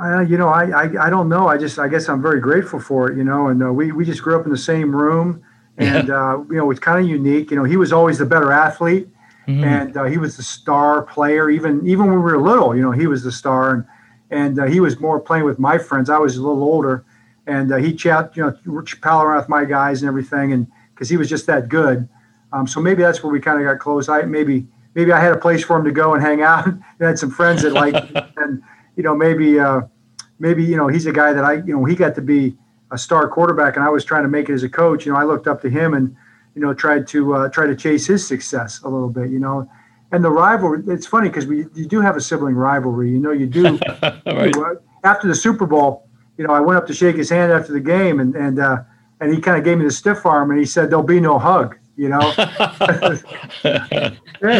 Uh, 0.00 0.20
you 0.20 0.38
know, 0.38 0.48
I, 0.48 0.84
I, 0.84 1.06
I 1.06 1.10
don't 1.10 1.28
know. 1.28 1.48
I 1.48 1.58
just 1.58 1.78
I 1.78 1.88
guess 1.88 2.08
I'm 2.08 2.22
very 2.22 2.40
grateful 2.40 2.78
for 2.78 3.10
it. 3.10 3.18
You 3.18 3.24
know, 3.24 3.48
and 3.48 3.62
uh, 3.62 3.72
we 3.72 3.90
we 3.90 4.04
just 4.04 4.22
grew 4.22 4.38
up 4.38 4.46
in 4.46 4.52
the 4.52 4.56
same 4.56 4.94
room 4.94 5.42
and 5.78 6.08
yeah. 6.08 6.34
uh, 6.34 6.38
you 6.50 6.56
know 6.56 6.70
it's 6.70 6.80
kind 6.80 7.02
of 7.02 7.08
unique. 7.08 7.50
You 7.50 7.56
know, 7.56 7.64
he 7.64 7.76
was 7.76 7.92
always 7.92 8.18
the 8.18 8.26
better 8.26 8.52
athlete, 8.52 9.08
mm-hmm. 9.46 9.64
and 9.64 9.96
uh, 9.96 10.04
he 10.04 10.18
was 10.18 10.36
the 10.36 10.42
star 10.42 11.02
player. 11.02 11.48
Even 11.48 11.86
even 11.86 12.06
when 12.06 12.16
we 12.16 12.32
were 12.32 12.38
little, 12.38 12.76
you 12.76 12.82
know, 12.82 12.90
he 12.90 13.06
was 13.06 13.22
the 13.22 13.32
star, 13.32 13.70
and 13.70 13.84
and 14.30 14.58
uh, 14.58 14.64
he 14.64 14.80
was 14.80 15.00
more 15.00 15.20
playing 15.20 15.44
with 15.44 15.58
my 15.58 15.78
friends. 15.78 16.10
I 16.10 16.18
was 16.18 16.36
a 16.36 16.42
little 16.42 16.62
older, 16.62 17.04
and 17.46 17.72
uh, 17.72 17.76
he 17.76 17.94
chat, 17.94 18.36
you 18.36 18.42
know, 18.42 18.82
pal 19.00 19.22
around 19.22 19.38
with 19.38 19.48
my 19.48 19.64
guys 19.64 20.02
and 20.02 20.08
everything, 20.08 20.52
and 20.52 20.66
because 20.94 21.08
he 21.08 21.16
was 21.16 21.28
just 21.28 21.46
that 21.46 21.68
good. 21.68 22.08
Um, 22.52 22.66
so 22.66 22.80
maybe 22.80 23.02
that's 23.02 23.22
where 23.22 23.32
we 23.32 23.40
kind 23.40 23.60
of 23.60 23.64
got 23.64 23.78
close. 23.78 24.08
I 24.08 24.22
maybe 24.22 24.66
maybe 24.94 25.12
I 25.12 25.20
had 25.20 25.32
a 25.32 25.38
place 25.38 25.62
for 25.62 25.76
him 25.76 25.84
to 25.84 25.92
go 25.92 26.14
and 26.14 26.22
hang 26.22 26.42
out. 26.42 26.66
and 26.66 26.82
had 27.00 27.18
some 27.18 27.30
friends 27.30 27.62
that 27.62 27.72
like, 27.72 27.94
and 28.36 28.62
you 28.96 29.04
know 29.04 29.14
maybe 29.14 29.60
uh, 29.60 29.82
maybe 30.40 30.64
you 30.64 30.76
know 30.76 30.88
he's 30.88 31.06
a 31.06 31.12
guy 31.12 31.32
that 31.32 31.44
I 31.44 31.54
you 31.54 31.76
know 31.76 31.84
he 31.84 31.94
got 31.94 32.16
to 32.16 32.22
be 32.22 32.56
a 32.90 32.98
star 32.98 33.28
quarterback, 33.28 33.76
and 33.76 33.84
I 33.84 33.88
was 33.88 34.04
trying 34.04 34.22
to 34.22 34.28
make 34.28 34.48
it 34.48 34.54
as 34.54 34.62
a 34.62 34.68
coach. 34.68 35.06
You 35.06 35.12
know, 35.12 35.18
I 35.18 35.24
looked 35.24 35.46
up 35.46 35.60
to 35.62 35.70
him 35.70 35.94
and 35.94 36.14
you 36.54 36.62
know 36.62 36.74
tried 36.74 37.06
to 37.08 37.34
uh, 37.34 37.48
try 37.50 37.66
to 37.66 37.76
chase 37.76 38.06
his 38.06 38.26
success 38.26 38.80
a 38.82 38.88
little 38.88 39.10
bit. 39.10 39.30
You 39.30 39.38
know, 39.38 39.70
and 40.12 40.24
the 40.24 40.30
rivalry. 40.30 40.82
It's 40.86 41.06
funny 41.06 41.28
because 41.28 41.46
we 41.46 41.66
you 41.74 41.86
do 41.86 42.00
have 42.00 42.16
a 42.16 42.20
sibling 42.20 42.54
rivalry. 42.54 43.10
You 43.10 43.18
know, 43.18 43.32
you 43.32 43.46
do. 43.46 43.64
right. 44.02 44.54
you, 44.54 44.64
uh, 44.64 44.74
after 45.04 45.28
the 45.28 45.34
Super 45.34 45.66
Bowl, 45.66 46.08
you 46.36 46.46
know, 46.46 46.52
I 46.52 46.60
went 46.60 46.76
up 46.76 46.86
to 46.86 46.94
shake 46.94 47.16
his 47.16 47.30
hand 47.30 47.52
after 47.52 47.72
the 47.72 47.80
game, 47.80 48.20
and 48.20 48.34
and 48.34 48.58
uh, 48.58 48.82
and 49.20 49.32
he 49.32 49.40
kind 49.40 49.58
of 49.58 49.64
gave 49.64 49.78
me 49.78 49.84
the 49.84 49.90
stiff 49.90 50.24
arm, 50.24 50.50
and 50.50 50.58
he 50.58 50.66
said, 50.66 50.90
"There'll 50.90 51.04
be 51.04 51.20
no 51.20 51.38
hug." 51.38 51.76
You 51.96 52.10
know. 52.10 52.20
hey, 52.30 52.46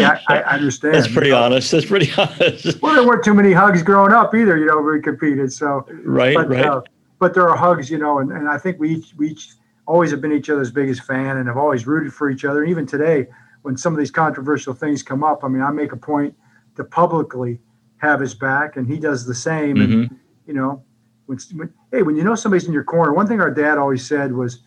I, 0.04 0.20
I, 0.28 0.54
understand. 0.54 0.94
That's 0.94 1.06
pretty 1.06 1.28
you 1.28 1.34
know? 1.34 1.44
honest. 1.44 1.70
That's 1.70 1.86
pretty 1.86 2.10
honest. 2.18 2.82
Well, 2.82 2.94
there 2.94 3.06
weren't 3.06 3.24
too 3.24 3.34
many 3.34 3.52
hugs 3.52 3.82
growing 3.82 4.12
up 4.12 4.34
either. 4.34 4.58
You 4.58 4.66
know, 4.66 4.80
we 4.80 5.00
competed. 5.00 5.52
So 5.52 5.86
right, 5.88 6.34
but, 6.34 6.48
right. 6.48 6.66
Uh, 6.66 6.82
but 7.18 7.34
there 7.34 7.48
are 7.48 7.56
hugs, 7.56 7.90
you 7.90 7.98
know, 7.98 8.18
and, 8.18 8.30
and 8.32 8.48
I 8.48 8.58
think 8.58 8.78
we 8.78 8.96
each, 8.96 9.14
we 9.16 9.30
each 9.30 9.50
always 9.86 10.10
have 10.10 10.20
been 10.20 10.32
each 10.32 10.50
other's 10.50 10.70
biggest 10.70 11.02
fan 11.02 11.38
and 11.38 11.48
have 11.48 11.56
always 11.56 11.86
rooted 11.86 12.12
for 12.12 12.30
each 12.30 12.44
other. 12.44 12.62
And 12.62 12.70
even 12.70 12.86
today, 12.86 13.26
when 13.62 13.76
some 13.76 13.92
of 13.92 13.98
these 13.98 14.10
controversial 14.10 14.74
things 14.74 15.02
come 15.02 15.24
up, 15.24 15.42
I 15.42 15.48
mean, 15.48 15.62
I 15.62 15.70
make 15.70 15.92
a 15.92 15.96
point 15.96 16.34
to 16.76 16.84
publicly 16.84 17.58
have 17.98 18.20
his 18.20 18.34
back, 18.34 18.76
and 18.76 18.86
he 18.86 18.98
does 18.98 19.26
the 19.26 19.34
same. 19.34 19.76
Mm-hmm. 19.76 19.92
And 19.92 20.20
you 20.46 20.54
know, 20.54 20.84
when, 21.26 21.38
when, 21.54 21.74
hey, 21.90 22.02
when 22.02 22.16
you 22.16 22.24
know 22.24 22.34
somebody's 22.34 22.66
in 22.66 22.72
your 22.72 22.84
corner, 22.84 23.12
one 23.12 23.26
thing 23.26 23.40
our 23.40 23.50
dad 23.50 23.78
always 23.78 24.06
said 24.06 24.32
was, 24.32 24.60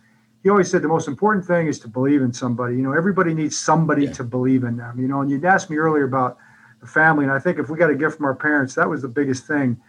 he 0.44 0.50
always 0.50 0.70
said 0.70 0.82
the 0.82 0.88
most 0.88 1.08
important 1.08 1.46
thing 1.46 1.68
is 1.68 1.80
to 1.80 1.88
believe 1.88 2.22
in 2.22 2.34
somebody. 2.34 2.76
You 2.76 2.82
know, 2.82 2.94
everybody 2.94 3.34
needs 3.34 3.58
somebody 3.58 4.06
yeah. 4.06 4.14
to 4.14 4.24
believe 4.24 4.64
in 4.64 4.76
them. 4.76 5.00
You 5.00 5.08
know, 5.08 5.22
and 5.22 5.30
you'd 5.30 5.46
asked 5.46 5.70
me 5.70 5.78
earlier 5.78 6.04
about 6.04 6.38
the 6.82 6.88
family, 6.88 7.24
and 7.24 7.32
I 7.32 7.40
think 7.40 7.60
if 7.60 7.70
we 7.70 7.78
got 7.78 7.92
a 7.92 7.96
gift 7.96 8.18
from 8.18 8.26
our 8.26 8.36
parents, 8.36 8.76
that 8.76 8.90
was 8.90 9.02
the 9.02 9.08
biggest 9.08 9.46
thing. 9.46 9.80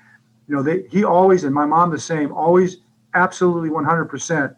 You 0.49 0.57
know, 0.57 0.63
they 0.63 0.85
he 0.91 1.05
always 1.05 1.45
and 1.45 1.55
my 1.55 1.67
mom 1.67 1.91
the 1.91 1.99
same, 1.99 2.33
always 2.33 2.79
absolutely 3.15 3.71
100% 3.71 4.55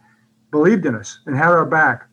believed 0.50 0.86
in 0.86 0.94
us 0.94 1.18
and 1.26 1.36
had 1.36 1.48
our 1.48 1.66
back. 1.66 2.08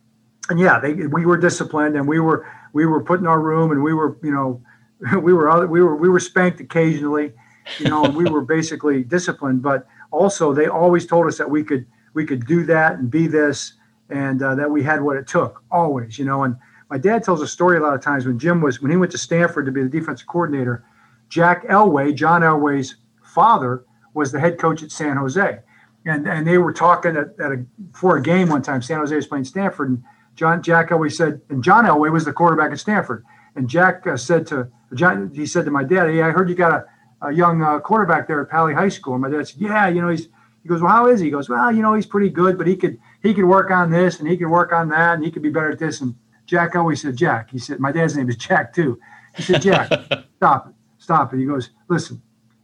And 0.49 0.59
yeah, 0.59 0.79
they 0.79 0.93
we 0.93 1.25
were 1.25 1.37
disciplined 1.37 1.95
and 1.95 2.07
we 2.07 2.19
were 2.19 2.47
we 2.73 2.85
were 2.85 3.03
put 3.03 3.19
in 3.19 3.27
our 3.27 3.39
room 3.39 3.71
and 3.71 3.83
we 3.83 3.93
were 3.93 4.17
you 4.23 4.31
know 4.31 4.61
we 5.21 5.33
were 5.33 5.65
we 5.67 5.81
were 5.81 5.95
we 5.95 6.09
were 6.09 6.19
spanked 6.19 6.59
occasionally, 6.59 7.33
you 7.79 7.89
know, 7.89 8.05
and 8.05 8.15
we 8.15 8.25
were 8.29 8.41
basically 8.41 9.03
disciplined. 9.03 9.61
But 9.61 9.87
also, 10.11 10.53
they 10.53 10.67
always 10.67 11.05
told 11.07 11.27
us 11.27 11.37
that 11.37 11.49
we 11.49 11.63
could 11.63 11.85
we 12.13 12.25
could 12.25 12.45
do 12.45 12.65
that 12.65 12.93
and 12.93 13.09
be 13.09 13.27
this, 13.27 13.73
and 14.09 14.41
uh, 14.43 14.55
that 14.55 14.69
we 14.69 14.83
had 14.83 15.01
what 15.01 15.17
it 15.17 15.27
took 15.27 15.63
always, 15.71 16.19
you 16.19 16.25
know. 16.25 16.43
And 16.43 16.55
my 16.89 16.97
dad 16.97 17.23
tells 17.23 17.41
a 17.41 17.47
story 17.47 17.77
a 17.77 17.81
lot 17.81 17.93
of 17.93 18.01
times 18.01 18.25
when 18.25 18.37
Jim 18.37 18.61
was 18.61 18.81
when 18.81 18.91
he 18.91 18.97
went 18.97 19.11
to 19.13 19.17
Stanford 19.17 19.65
to 19.65 19.71
be 19.71 19.83
the 19.83 19.89
defensive 19.89 20.27
coordinator. 20.27 20.83
Jack 21.29 21.65
Elway, 21.67 22.13
John 22.13 22.41
Elway's 22.41 22.97
father, 23.33 23.85
was 24.13 24.31
the 24.31 24.39
head 24.39 24.59
coach 24.59 24.83
at 24.83 24.91
San 24.91 25.17
Jose, 25.17 25.59
and 26.05 26.27
and 26.27 26.45
they 26.45 26.57
were 26.57 26.73
talking 26.73 27.15
at, 27.15 27.39
at 27.39 27.51
a 27.51 27.65
for 27.93 28.17
a 28.17 28.21
game 28.21 28.49
one 28.49 28.61
time. 28.61 28.81
San 28.81 28.99
Jose 28.99 29.15
was 29.15 29.27
playing 29.27 29.45
Stanford, 29.45 29.89
and 29.89 30.03
John 30.35 30.61
Jack 30.61 30.89
Elway 30.89 31.11
said, 31.11 31.41
and 31.49 31.63
John 31.63 31.85
Elway 31.85 32.11
was 32.11 32.25
the 32.25 32.33
quarterback 32.33 32.71
at 32.71 32.79
Stanford, 32.79 33.23
and 33.55 33.69
Jack 33.69 34.05
uh, 34.07 34.17
said 34.17 34.47
to 34.47 34.69
John, 34.93 35.31
he 35.33 35.45
said 35.45 35.65
to 35.65 35.71
my 35.71 35.83
dad, 35.83 36.09
"Hey, 36.09 36.21
I 36.21 36.31
heard 36.31 36.49
you 36.49 36.55
got 36.55 36.73
a, 37.21 37.27
a 37.27 37.31
young 37.31 37.61
uh, 37.61 37.79
quarterback 37.79 38.27
there 38.27 38.41
at 38.41 38.49
Paly 38.49 38.73
High 38.73 38.89
School." 38.89 39.13
And 39.13 39.21
my 39.21 39.29
dad 39.29 39.47
said, 39.47 39.61
"Yeah, 39.61 39.87
you 39.87 40.01
know 40.01 40.09
he's." 40.09 40.27
He 40.63 40.69
goes, 40.69 40.81
"Well, 40.81 40.91
how 40.91 41.07
is 41.07 41.19
he?" 41.19 41.27
He 41.27 41.31
goes, 41.31 41.49
"Well, 41.49 41.71
you 41.71 41.81
know 41.81 41.93
he's 41.93 42.05
pretty 42.05 42.29
good, 42.29 42.57
but 42.57 42.67
he 42.67 42.75
could 42.75 42.99
he 43.23 43.33
could 43.33 43.45
work 43.45 43.71
on 43.71 43.89
this 43.89 44.19
and 44.19 44.29
he 44.29 44.37
could 44.37 44.49
work 44.49 44.73
on 44.73 44.89
that 44.89 45.15
and 45.15 45.23
he 45.23 45.31
could 45.31 45.41
be 45.41 45.49
better 45.49 45.71
at 45.71 45.79
this." 45.79 46.01
And 46.01 46.15
Jack 46.45 46.75
always 46.75 47.01
said, 47.01 47.15
"Jack," 47.15 47.49
he 47.51 47.57
said, 47.57 47.79
"My 47.79 47.91
dad's 47.91 48.15
name 48.15 48.29
is 48.29 48.35
Jack 48.37 48.73
too." 48.73 48.99
He 49.35 49.43
said, 49.43 49.61
"Jack, 49.61 49.89
stop 50.37 50.67
it, 50.67 50.75
stop 50.97 51.33
it." 51.33 51.39
He 51.39 51.45
goes, 51.45 51.71
"Listen, 51.87 52.21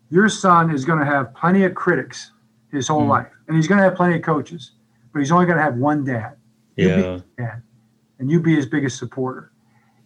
your 0.09 0.29
son 0.29 0.71
is 0.71 0.85
going 0.85 0.99
to 0.99 1.05
have 1.05 1.33
plenty 1.33 1.63
of 1.63 1.75
critics 1.75 2.31
his 2.71 2.88
whole 2.88 3.03
mm. 3.03 3.10
life, 3.10 3.32
and 3.47 3.55
he's 3.55 3.67
going 3.67 3.77
to 3.77 3.84
have 3.84 3.95
plenty 3.95 4.15
of 4.15 4.21
coaches, 4.21 4.71
but 5.13 5.19
he's 5.19 5.32
only 5.32 5.45
going 5.45 5.58
to 5.58 5.63
have 5.63 5.75
one 5.75 6.03
dad. 6.03 6.36
Yeah. 6.75 7.19
dad, 7.38 7.63
and 8.19 8.29
you 8.29 8.39
be 8.39 8.55
his 8.55 8.65
biggest 8.65 8.97
supporter." 8.97 9.51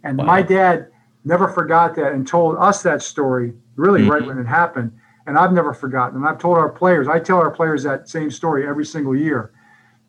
And 0.04 0.18
wow. 0.18 0.26
my 0.26 0.42
dad 0.42 0.88
never 1.24 1.48
forgot 1.48 1.96
that 1.96 2.14
and 2.14 2.28
told 2.28 2.58
us 2.58 2.82
that 2.84 3.02
story 3.02 3.54
really 3.76 4.02
mm-hmm. 4.02 4.12
right 4.12 4.26
when 4.26 4.38
it 4.38 4.48
happened. 4.48 4.92
And 5.28 5.38
I've 5.38 5.54
never 5.54 5.74
forgotten. 5.74 6.18
And 6.18 6.28
I've 6.28 6.40
told 6.40 6.58
our 6.58 6.70
players, 6.70 7.08
I 7.08 7.20
tell 7.20 7.38
our 7.38 7.52
players 7.52 7.84
that 7.84 8.10
same 8.10 8.32
story 8.32 8.68
every 8.68 8.86
single 8.86 9.16
year 9.16 9.54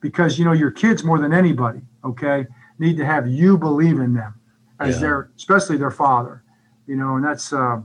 because, 0.01 0.39
you 0.39 0.45
know, 0.45 0.53
your 0.53 0.71
kids 0.71 1.05
more 1.05 1.19
than 1.19 1.33
anybody, 1.33 1.81
okay, 2.05 2.47
need 2.79 2.97
to 2.97 3.05
have 3.05 3.29
you 3.29 3.59
believe 3.59 3.99
in 3.99 4.15
them 4.15 4.35
as 4.81 4.97
yeah. 4.97 5.01
their, 5.01 5.31
especially 5.37 5.77
their 5.77 5.91
father, 5.91 6.43
you 6.87 6.97
know, 6.97 7.17
and 7.17 7.25
that's, 7.25 7.53
uh, 7.53 7.81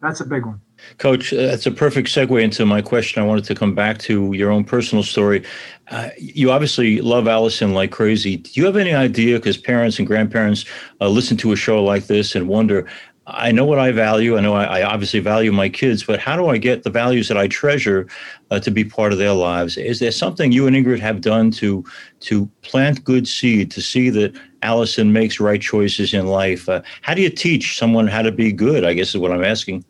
that's 0.00 0.20
a 0.20 0.24
big 0.24 0.46
one. 0.46 0.60
Coach, 0.98 1.32
uh, 1.32 1.36
that's 1.46 1.66
a 1.66 1.70
perfect 1.70 2.08
segue 2.08 2.42
into 2.42 2.66
my 2.66 2.82
question. 2.82 3.22
I 3.22 3.26
wanted 3.26 3.44
to 3.44 3.54
come 3.54 3.74
back 3.74 3.98
to 4.00 4.32
your 4.32 4.50
own 4.50 4.64
personal 4.64 5.02
story. 5.02 5.44
Uh, 5.88 6.10
you 6.18 6.50
obviously 6.50 7.00
love 7.00 7.26
Allison 7.26 7.74
like 7.74 7.90
crazy. 7.90 8.36
Do 8.36 8.50
you 8.54 8.66
have 8.66 8.76
any 8.76 8.92
idea? 8.92 9.38
Because 9.38 9.56
parents 9.56 9.98
and 9.98 10.06
grandparents 10.06 10.64
uh, 11.00 11.08
listen 11.08 11.36
to 11.38 11.52
a 11.52 11.56
show 11.56 11.82
like 11.82 12.06
this 12.06 12.34
and 12.34 12.48
wonder, 12.48 12.86
I 13.26 13.52
know 13.52 13.64
what 13.64 13.78
I 13.78 13.90
value. 13.90 14.36
I 14.36 14.40
know 14.40 14.54
I, 14.54 14.80
I, 14.80 14.82
obviously 14.82 15.20
value 15.20 15.50
my 15.50 15.70
kids, 15.70 16.04
but 16.04 16.20
how 16.20 16.36
do 16.36 16.48
I 16.48 16.58
get 16.58 16.82
the 16.82 16.90
values 16.90 17.28
that 17.28 17.38
I 17.38 17.48
treasure 17.48 18.06
uh, 18.50 18.60
to 18.60 18.70
be 18.70 18.84
part 18.84 19.12
of 19.12 19.18
their 19.18 19.32
lives? 19.32 19.78
Is 19.78 19.98
there 19.98 20.12
something 20.12 20.52
you 20.52 20.66
and 20.66 20.76
Ingrid 20.76 21.00
have 21.00 21.22
done 21.22 21.50
to 21.52 21.84
to 22.20 22.46
plant 22.60 23.02
good 23.02 23.26
seed 23.26 23.70
to 23.70 23.80
see 23.80 24.10
that 24.10 24.38
Allison 24.62 25.12
makes 25.12 25.40
right 25.40 25.60
choices 25.60 26.12
in 26.12 26.26
life? 26.26 26.68
Uh, 26.68 26.82
how 27.00 27.14
do 27.14 27.22
you 27.22 27.30
teach 27.30 27.78
someone 27.78 28.06
how 28.06 28.20
to 28.20 28.32
be 28.32 28.52
good? 28.52 28.84
I 28.84 28.92
guess 28.92 29.14
is 29.14 29.16
what 29.16 29.32
I'm 29.32 29.44
asking. 29.44 29.84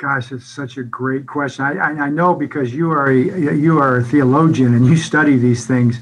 Gosh, 0.00 0.32
it's 0.32 0.46
such 0.46 0.78
a 0.78 0.82
great 0.82 1.26
question. 1.26 1.62
I, 1.62 1.72
I, 1.74 1.90
I 2.06 2.08
know 2.08 2.32
because 2.34 2.72
you 2.72 2.90
are 2.90 3.10
a 3.10 3.54
you 3.54 3.78
are 3.78 3.98
a 3.98 4.02
theologian 4.02 4.74
and 4.74 4.86
you 4.86 4.96
study 4.96 5.36
these 5.36 5.66
things. 5.66 5.98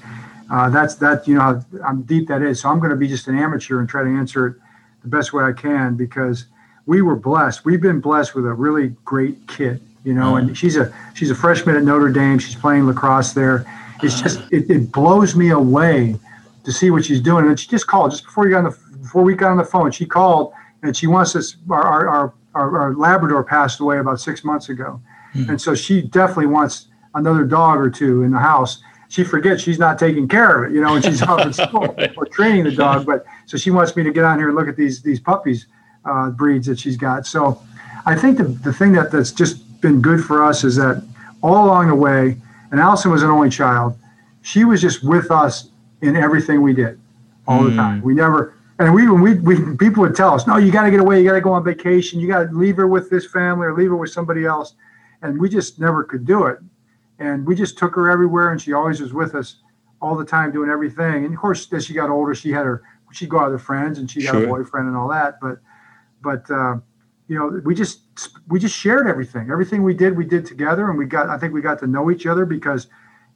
Uh, 0.48 0.70
that's 0.70 0.94
that 0.96 1.26
you 1.26 1.34
know 1.34 1.60
how, 1.82 1.94
deep 1.94 2.28
that 2.28 2.40
is. 2.40 2.60
So 2.60 2.68
I'm 2.68 2.78
going 2.78 2.90
to 2.90 2.96
be 2.96 3.08
just 3.08 3.26
an 3.26 3.36
amateur 3.36 3.80
and 3.80 3.88
try 3.88 4.04
to 4.04 4.08
answer 4.08 4.46
it 4.46 4.56
the 5.02 5.08
best 5.08 5.32
way 5.32 5.42
I 5.42 5.52
can 5.52 5.96
because 5.96 6.44
we 6.86 7.02
were 7.02 7.16
blessed. 7.16 7.64
We've 7.64 7.80
been 7.80 7.98
blessed 7.98 8.36
with 8.36 8.46
a 8.46 8.52
really 8.52 8.94
great 9.04 9.48
kid, 9.48 9.80
you 10.04 10.14
know. 10.14 10.36
And 10.36 10.56
she's 10.56 10.76
a 10.76 10.94
she's 11.14 11.32
a 11.32 11.34
freshman 11.34 11.74
at 11.74 11.82
Notre 11.82 12.10
Dame. 12.10 12.38
She's 12.38 12.54
playing 12.54 12.86
lacrosse 12.86 13.32
there. 13.32 13.66
It's 14.00 14.22
just 14.22 14.40
it, 14.52 14.70
it 14.70 14.92
blows 14.92 15.34
me 15.34 15.50
away 15.50 16.14
to 16.62 16.70
see 16.70 16.92
what 16.92 17.04
she's 17.04 17.20
doing. 17.20 17.48
And 17.48 17.58
she 17.58 17.66
just 17.66 17.88
called 17.88 18.12
just 18.12 18.22
before 18.22 18.44
you 18.46 18.52
got 18.52 18.64
on 18.64 18.70
the 18.70 18.98
before 19.02 19.24
we 19.24 19.34
got 19.34 19.50
on 19.50 19.56
the 19.56 19.64
phone. 19.64 19.90
She 19.90 20.06
called 20.06 20.52
and 20.84 20.96
she 20.96 21.08
wants 21.08 21.34
us 21.34 21.56
our 21.68 21.84
our, 21.84 22.08
our, 22.08 22.34
our 22.66 22.94
Labrador 22.94 23.44
passed 23.44 23.80
away 23.80 23.98
about 23.98 24.20
six 24.20 24.44
months 24.44 24.68
ago, 24.68 25.00
mm-hmm. 25.34 25.50
and 25.50 25.60
so 25.60 25.74
she 25.74 26.02
definitely 26.02 26.46
wants 26.46 26.88
another 27.14 27.44
dog 27.44 27.78
or 27.78 27.90
two 27.90 28.22
in 28.22 28.30
the 28.30 28.38
house. 28.38 28.82
She 29.08 29.24
forgets 29.24 29.62
she's 29.62 29.78
not 29.78 29.98
taking 29.98 30.28
care 30.28 30.64
of 30.64 30.70
it, 30.70 30.74
you 30.74 30.82
know, 30.82 30.96
and 30.96 31.04
she's 31.04 31.22
off 31.22 31.40
in 31.40 31.52
school 31.64 31.94
right. 31.96 32.12
or 32.16 32.26
training 32.26 32.64
the 32.64 32.72
dog. 32.72 33.06
But 33.06 33.24
so 33.46 33.56
she 33.56 33.70
wants 33.70 33.96
me 33.96 34.02
to 34.02 34.12
get 34.12 34.24
on 34.24 34.38
here 34.38 34.48
and 34.48 34.56
look 34.56 34.68
at 34.68 34.76
these 34.76 35.02
these 35.02 35.20
puppies 35.20 35.66
uh, 36.04 36.30
breeds 36.30 36.66
that 36.66 36.78
she's 36.78 36.96
got. 36.96 37.26
So 37.26 37.62
I 38.06 38.14
think 38.14 38.38
the, 38.38 38.44
the 38.44 38.72
thing 38.72 38.92
that, 38.92 39.10
that's 39.10 39.32
just 39.32 39.80
been 39.80 40.00
good 40.00 40.24
for 40.24 40.44
us 40.44 40.64
is 40.64 40.76
that 40.76 41.02
all 41.42 41.66
along 41.66 41.88
the 41.88 41.94
way, 41.94 42.36
and 42.70 42.80
Allison 42.80 43.10
was 43.10 43.22
an 43.22 43.30
only 43.30 43.50
child, 43.50 43.96
she 44.42 44.64
was 44.64 44.80
just 44.80 45.04
with 45.04 45.30
us 45.30 45.68
in 46.02 46.16
everything 46.16 46.62
we 46.62 46.72
did 46.72 46.98
all 47.46 47.60
mm. 47.60 47.70
the 47.70 47.76
time. 47.76 48.02
We 48.02 48.14
never, 48.14 48.54
and 48.78 48.94
we, 48.94 49.08
when 49.08 49.20
we, 49.20 49.34
we, 49.34 49.76
people 49.76 50.02
would 50.02 50.14
tell 50.14 50.34
us, 50.34 50.46
no, 50.46 50.56
you 50.56 50.70
got 50.70 50.84
to 50.84 50.90
get 50.90 51.00
away, 51.00 51.20
you 51.20 51.28
got 51.28 51.34
to 51.34 51.40
go 51.40 51.52
on 51.52 51.64
vacation, 51.64 52.20
you 52.20 52.28
got 52.28 52.44
to 52.44 52.56
leave 52.56 52.76
her 52.76 52.86
with 52.86 53.10
this 53.10 53.26
family 53.26 53.66
or 53.66 53.74
leave 53.74 53.90
her 53.90 53.96
with 53.96 54.10
somebody 54.10 54.44
else. 54.44 54.74
And 55.22 55.40
we 55.40 55.48
just 55.48 55.80
never 55.80 56.04
could 56.04 56.24
do 56.24 56.46
it. 56.46 56.58
And 57.18 57.44
we 57.44 57.56
just 57.56 57.76
took 57.76 57.94
her 57.96 58.08
everywhere, 58.08 58.52
and 58.52 58.60
she 58.60 58.72
always 58.72 59.00
was 59.00 59.12
with 59.12 59.34
us 59.34 59.56
all 60.00 60.16
the 60.16 60.24
time 60.24 60.52
doing 60.52 60.70
everything. 60.70 61.24
And 61.24 61.34
of 61.34 61.40
course, 61.40 61.72
as 61.72 61.86
she 61.86 61.92
got 61.92 62.10
older, 62.10 62.34
she 62.34 62.50
had 62.50 62.64
her, 62.64 62.82
she'd 63.12 63.28
go 63.28 63.40
out 63.40 63.50
with 63.50 63.60
her 63.60 63.64
friends 63.64 63.98
and 63.98 64.08
she 64.08 64.22
got 64.22 64.32
sure. 64.32 64.44
a 64.44 64.46
boyfriend 64.46 64.86
and 64.86 64.96
all 64.96 65.08
that. 65.08 65.40
But 65.40 65.58
but 66.22 66.48
uh, 66.50 66.76
you 67.28 67.38
know, 67.38 67.60
we 67.64 67.74
just 67.74 68.00
we 68.48 68.58
just 68.58 68.76
shared 68.76 69.06
everything. 69.06 69.50
Everything 69.50 69.82
we 69.82 69.94
did, 69.94 70.16
we 70.16 70.24
did 70.24 70.46
together, 70.46 70.88
and 70.88 70.98
we 70.98 71.06
got. 71.06 71.28
I 71.28 71.38
think 71.38 71.52
we 71.52 71.60
got 71.60 71.78
to 71.80 71.86
know 71.86 72.10
each 72.10 72.26
other 72.26 72.46
because, 72.46 72.86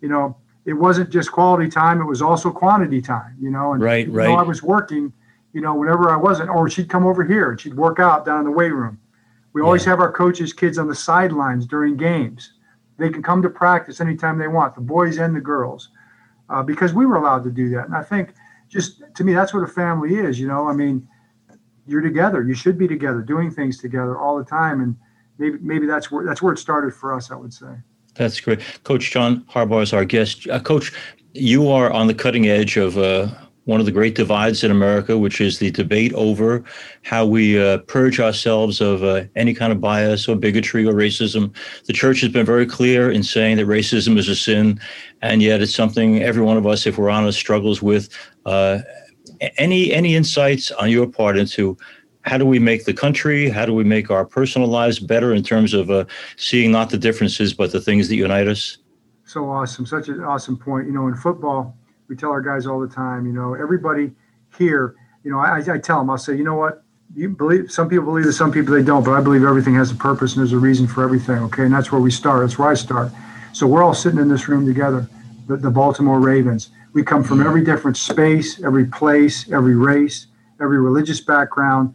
you 0.00 0.08
know, 0.08 0.36
it 0.64 0.72
wasn't 0.72 1.10
just 1.10 1.30
quality 1.30 1.68
time; 1.68 2.00
it 2.00 2.06
was 2.06 2.22
also 2.22 2.50
quantity 2.50 3.02
time. 3.02 3.36
You 3.40 3.50
know, 3.50 3.72
and 3.72 3.82
right, 3.82 4.08
right. 4.08 4.30
I 4.30 4.42
was 4.42 4.62
working. 4.62 5.12
You 5.52 5.60
know, 5.60 5.74
whenever 5.74 6.10
I 6.10 6.16
wasn't, 6.16 6.48
or 6.50 6.68
she'd 6.70 6.88
come 6.88 7.06
over 7.06 7.24
here 7.24 7.50
and 7.50 7.60
she'd 7.60 7.74
work 7.74 7.98
out 7.98 8.24
down 8.24 8.38
in 8.40 8.44
the 8.44 8.50
weight 8.50 8.72
room. 8.72 8.98
We 9.52 9.60
always 9.60 9.84
have 9.84 10.00
our 10.00 10.10
coaches' 10.10 10.52
kids 10.52 10.78
on 10.78 10.88
the 10.88 10.94
sidelines 10.94 11.66
during 11.66 11.96
games. 11.96 12.54
They 12.96 13.10
can 13.10 13.22
come 13.22 13.42
to 13.42 13.50
practice 13.50 14.00
anytime 14.00 14.38
they 14.38 14.48
want, 14.48 14.74
the 14.74 14.80
boys 14.80 15.18
and 15.18 15.36
the 15.36 15.40
girls, 15.40 15.90
uh, 16.48 16.62
because 16.62 16.94
we 16.94 17.04
were 17.04 17.16
allowed 17.16 17.44
to 17.44 17.50
do 17.50 17.68
that. 17.70 17.84
And 17.86 17.94
I 17.94 18.02
think, 18.02 18.32
just 18.68 19.02
to 19.14 19.24
me, 19.24 19.34
that's 19.34 19.52
what 19.52 19.62
a 19.62 19.66
family 19.66 20.14
is. 20.14 20.40
You 20.40 20.48
know, 20.48 20.66
I 20.66 20.72
mean, 20.72 21.06
you're 21.86 22.00
together. 22.00 22.42
You 22.42 22.54
should 22.54 22.78
be 22.78 22.88
together, 22.88 23.20
doing 23.20 23.50
things 23.50 23.78
together 23.78 24.16
all 24.18 24.38
the 24.38 24.44
time. 24.44 24.80
And 24.80 24.96
maybe 25.38 25.58
maybe 25.60 25.86
that's 25.86 26.10
where 26.10 26.24
that's 26.24 26.40
where 26.40 26.54
it 26.54 26.58
started 26.58 26.94
for 26.94 27.12
us. 27.12 27.30
I 27.30 27.34
would 27.34 27.52
say. 27.52 27.74
That's 28.14 28.40
great, 28.40 28.60
Coach 28.84 29.10
John 29.10 29.44
Harbaugh 29.50 29.82
is 29.82 29.92
our 29.92 30.04
guest. 30.04 30.46
Uh, 30.48 30.60
Coach, 30.60 30.92
you 31.32 31.70
are 31.70 31.90
on 31.90 32.06
the 32.06 32.14
cutting 32.14 32.46
edge 32.46 32.76
of 32.76 32.98
uh, 32.98 33.28
one 33.64 33.78
of 33.78 33.86
the 33.86 33.92
great 33.92 34.14
divides 34.14 34.64
in 34.64 34.70
America, 34.70 35.16
which 35.16 35.40
is 35.40 35.58
the 35.58 35.70
debate 35.70 36.12
over 36.14 36.64
how 37.02 37.24
we 37.24 37.62
uh, 37.62 37.78
purge 37.78 38.18
ourselves 38.18 38.80
of 38.80 39.04
uh, 39.04 39.24
any 39.36 39.54
kind 39.54 39.72
of 39.72 39.80
bias 39.80 40.28
or 40.28 40.34
bigotry 40.36 40.84
or 40.84 40.92
racism. 40.92 41.54
The 41.86 41.92
church 41.92 42.20
has 42.22 42.32
been 42.32 42.46
very 42.46 42.66
clear 42.66 43.10
in 43.10 43.22
saying 43.22 43.58
that 43.58 43.66
racism 43.66 44.18
is 44.18 44.28
a 44.28 44.34
sin, 44.34 44.80
and 45.20 45.42
yet 45.42 45.62
it's 45.62 45.74
something 45.74 46.22
every 46.22 46.42
one 46.42 46.56
of 46.56 46.66
us, 46.66 46.86
if 46.86 46.98
we're 46.98 47.10
honest, 47.10 47.38
struggles 47.38 47.82
with. 47.82 48.08
Uh, 48.46 48.80
any 49.58 49.92
any 49.92 50.14
insights 50.14 50.70
on 50.72 50.88
your 50.88 51.06
part 51.06 51.36
into 51.36 51.76
how 52.22 52.38
do 52.38 52.46
we 52.46 52.58
make 52.58 52.84
the 52.84 52.94
country, 52.94 53.48
how 53.48 53.66
do 53.66 53.74
we 53.74 53.82
make 53.82 54.10
our 54.10 54.24
personal 54.24 54.68
lives 54.68 55.00
better 55.00 55.32
in 55.34 55.42
terms 55.42 55.74
of 55.74 55.90
uh, 55.90 56.04
seeing 56.36 56.70
not 56.70 56.90
the 56.90 56.98
differences 56.98 57.52
but 57.52 57.72
the 57.72 57.80
things 57.80 58.08
that 58.08 58.16
unite 58.16 58.46
us? 58.46 58.78
So 59.24 59.48
awesome, 59.50 59.86
such 59.86 60.08
an 60.08 60.22
awesome 60.22 60.56
point. 60.56 60.86
You 60.86 60.92
know, 60.92 61.08
in 61.08 61.14
football 61.14 61.76
we 62.08 62.16
tell 62.16 62.30
our 62.30 62.40
guys 62.40 62.66
all 62.66 62.80
the 62.80 62.88
time, 62.88 63.26
you 63.26 63.32
know, 63.32 63.54
everybody 63.54 64.12
here, 64.58 64.96
you 65.24 65.30
know, 65.30 65.38
I, 65.38 65.58
I 65.58 65.78
tell 65.78 65.98
them, 65.98 66.10
I'll 66.10 66.18
say, 66.18 66.36
you 66.36 66.44
know 66.44 66.56
what, 66.56 66.82
you 67.14 67.28
believe 67.28 67.70
some 67.70 67.88
people 67.88 68.04
believe 68.06 68.24
this, 68.24 68.36
some 68.36 68.52
people 68.52 68.74
they 68.74 68.82
don't, 68.82 69.04
but 69.04 69.12
I 69.12 69.20
believe 69.20 69.44
everything 69.44 69.74
has 69.74 69.90
a 69.90 69.94
purpose 69.94 70.32
and 70.32 70.40
there's 70.40 70.52
a 70.52 70.58
reason 70.58 70.86
for 70.86 71.02
everything. 71.04 71.38
Okay, 71.44 71.64
and 71.64 71.72
that's 71.72 71.92
where 71.92 72.00
we 72.00 72.10
start. 72.10 72.46
That's 72.46 72.58
where 72.58 72.68
I 72.68 72.74
start. 72.74 73.10
So 73.52 73.66
we're 73.66 73.82
all 73.82 73.94
sitting 73.94 74.18
in 74.18 74.28
this 74.28 74.48
room 74.48 74.66
together, 74.66 75.06
the, 75.46 75.56
the 75.56 75.70
Baltimore 75.70 76.20
Ravens. 76.20 76.70
We 76.94 77.02
come 77.02 77.22
from 77.22 77.44
every 77.44 77.64
different 77.64 77.96
space, 77.96 78.62
every 78.62 78.86
place, 78.86 79.50
every 79.50 79.76
race, 79.76 80.26
every 80.60 80.80
religious 80.80 81.20
background, 81.20 81.94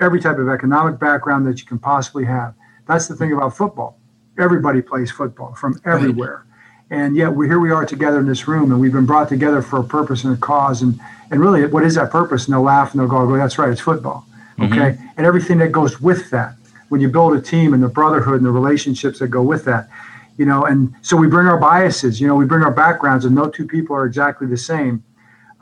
every 0.00 0.20
type 0.20 0.38
of 0.38 0.48
economic 0.48 0.98
background 0.98 1.46
that 1.46 1.60
you 1.60 1.66
can 1.66 1.78
possibly 1.78 2.24
have. 2.24 2.54
That's 2.86 3.08
the 3.08 3.16
thing 3.16 3.32
about 3.32 3.56
football. 3.56 3.98
Everybody 4.38 4.82
plays 4.82 5.10
football 5.10 5.54
from 5.54 5.80
everywhere. 5.84 6.46
And 6.92 7.16
yet 7.16 7.32
we 7.32 7.46
here 7.46 7.58
we 7.58 7.70
are 7.70 7.86
together 7.86 8.20
in 8.20 8.26
this 8.26 8.46
room 8.46 8.70
and 8.70 8.78
we've 8.78 8.92
been 8.92 9.06
brought 9.06 9.30
together 9.30 9.62
for 9.62 9.78
a 9.78 9.82
purpose 9.82 10.24
and 10.24 10.34
a 10.34 10.36
cause. 10.36 10.82
And 10.82 11.00
and 11.30 11.40
really 11.40 11.64
what 11.64 11.84
is 11.84 11.94
that 11.94 12.10
purpose? 12.10 12.44
And 12.44 12.52
they'll 12.52 12.60
laugh 12.60 12.92
and 12.92 13.00
they'll 13.00 13.08
go, 13.08 13.34
that's 13.34 13.56
right 13.56 13.70
it's 13.70 13.80
football 13.80 14.26
mm-hmm. 14.58 14.72
okay? 14.72 14.98
And 15.16 15.26
everything 15.26 15.56
that 15.58 15.72
goes 15.72 16.00
with 16.00 16.28
that. 16.30 16.54
When 16.90 17.00
you 17.00 17.08
build 17.08 17.34
a 17.34 17.40
team 17.40 17.72
and 17.72 17.82
the 17.82 17.88
brotherhood 17.88 18.36
and 18.36 18.44
the 18.44 18.50
relationships 18.50 19.20
that 19.20 19.28
go 19.28 19.42
with 19.42 19.64
that 19.64 19.88
you 20.36 20.44
know 20.44 20.66
and 20.66 20.94
so 21.00 21.16
we 21.16 21.26
bring 21.26 21.46
our 21.46 21.58
biases 21.58 22.20
you 22.20 22.26
know 22.26 22.34
we 22.34 22.44
bring 22.44 22.62
our 22.62 22.70
backgrounds 22.70 23.24
and 23.24 23.34
no 23.34 23.48
two 23.48 23.66
people 23.66 23.96
are 23.96 24.04
exactly 24.04 24.46
the 24.46 24.56
same. 24.56 25.02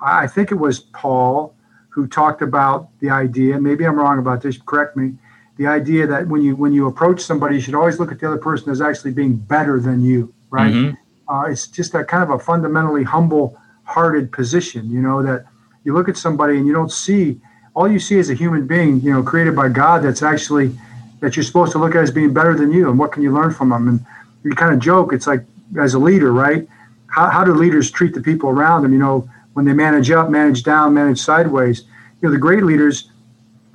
I 0.02 0.26
think 0.26 0.50
it 0.50 0.56
was 0.56 0.80
paul 0.80 1.54
who 1.90 2.08
talked 2.08 2.42
about 2.42 2.88
the 3.00 3.10
idea 3.10 3.60
maybe 3.60 3.84
i'm 3.84 3.96
wrong 3.96 4.18
about 4.18 4.42
this 4.42 4.58
correct 4.58 4.96
me 4.96 5.12
the 5.56 5.66
idea 5.66 6.06
that 6.06 6.26
when 6.26 6.42
you 6.42 6.56
when 6.56 6.72
you 6.72 6.86
approach 6.86 7.20
somebody 7.20 7.56
you 7.56 7.60
should 7.60 7.74
always 7.74 8.00
look 8.00 8.10
at 8.10 8.18
the 8.18 8.26
other 8.26 8.38
person 8.38 8.70
as 8.70 8.80
actually 8.80 9.12
being 9.12 9.36
better 9.36 9.78
than 9.78 10.02
you 10.02 10.32
right? 10.50 10.72
Mm-hmm 10.72 10.94
uh, 11.30 11.44
it's 11.48 11.68
just 11.68 11.94
a 11.94 12.04
kind 12.04 12.24
of 12.24 12.30
a 12.30 12.38
fundamentally 12.38 13.04
humble 13.04 13.56
hearted 13.84 14.32
position, 14.32 14.90
you 14.90 15.00
know, 15.00 15.22
that 15.22 15.46
you 15.84 15.94
look 15.94 16.08
at 16.08 16.16
somebody 16.16 16.56
and 16.56 16.66
you 16.66 16.72
don't 16.72 16.92
see, 16.92 17.40
all 17.74 17.90
you 17.90 18.00
see 18.00 18.18
is 18.18 18.30
a 18.30 18.34
human 18.34 18.66
being, 18.66 19.00
you 19.00 19.12
know, 19.12 19.22
created 19.22 19.54
by 19.54 19.68
God 19.68 20.02
that's 20.02 20.22
actually, 20.22 20.76
that 21.20 21.36
you're 21.36 21.44
supposed 21.44 21.72
to 21.72 21.78
look 21.78 21.94
at 21.94 22.02
as 22.02 22.10
being 22.10 22.32
better 22.34 22.54
than 22.54 22.72
you. 22.72 22.90
And 22.90 22.98
what 22.98 23.12
can 23.12 23.22
you 23.22 23.32
learn 23.32 23.52
from 23.52 23.68
them? 23.68 23.88
And 23.88 24.04
you 24.42 24.50
kind 24.52 24.74
of 24.74 24.80
joke, 24.80 25.12
it's 25.12 25.26
like, 25.26 25.44
as 25.78 25.94
a 25.94 25.98
leader, 25.98 26.32
right? 26.32 26.68
How, 27.06 27.28
how 27.30 27.44
do 27.44 27.54
leaders 27.54 27.90
treat 27.90 28.12
the 28.12 28.20
people 28.20 28.50
around 28.50 28.82
them? 28.82 28.92
You 28.92 28.98
know, 28.98 29.30
when 29.52 29.64
they 29.64 29.72
manage 29.72 30.10
up, 30.10 30.30
manage 30.30 30.64
down, 30.64 30.94
manage 30.94 31.20
sideways. 31.20 31.84
You 32.20 32.28
know, 32.28 32.32
the 32.32 32.38
great 32.40 32.64
leaders 32.64 33.10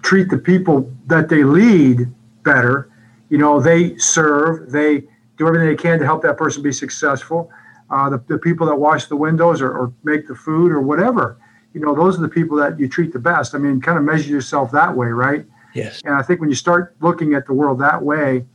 treat 0.01 0.29
the 0.29 0.37
people 0.37 0.91
that 1.07 1.29
they 1.29 1.43
lead 1.43 2.07
better. 2.43 2.89
You 3.29 3.37
know, 3.37 3.61
they 3.61 3.97
serve, 3.97 4.71
they 4.71 5.03
do 5.37 5.47
everything 5.47 5.67
they 5.67 5.75
can 5.75 5.99
to 5.99 6.05
help 6.05 6.21
that 6.23 6.37
person 6.37 6.63
be 6.63 6.71
successful. 6.71 7.51
Uh, 7.89 8.09
the, 8.09 8.23
the 8.27 8.37
people 8.37 8.65
that 8.67 8.75
wash 8.75 9.05
the 9.05 9.15
windows 9.15 9.61
or, 9.61 9.71
or 9.71 9.93
make 10.03 10.27
the 10.27 10.35
food 10.35 10.71
or 10.71 10.81
whatever, 10.81 11.37
you 11.73 11.81
know, 11.81 11.93
those 11.93 12.17
are 12.17 12.21
the 12.21 12.29
people 12.29 12.57
that 12.57 12.79
you 12.79 12.87
treat 12.87 13.13
the 13.13 13.19
best. 13.19 13.53
I 13.53 13.57
mean, 13.57 13.81
kind 13.81 13.97
of 13.97 14.03
measure 14.03 14.29
yourself 14.29 14.71
that 14.71 14.95
way, 14.95 15.07
right? 15.07 15.45
Yes. 15.73 16.01
And 16.05 16.15
I 16.15 16.21
think 16.21 16.39
when 16.39 16.49
you 16.49 16.55
start 16.55 16.95
looking 17.01 17.33
at 17.33 17.45
the 17.45 17.53
world 17.53 17.79
that 17.81 18.01
way, 18.01 18.45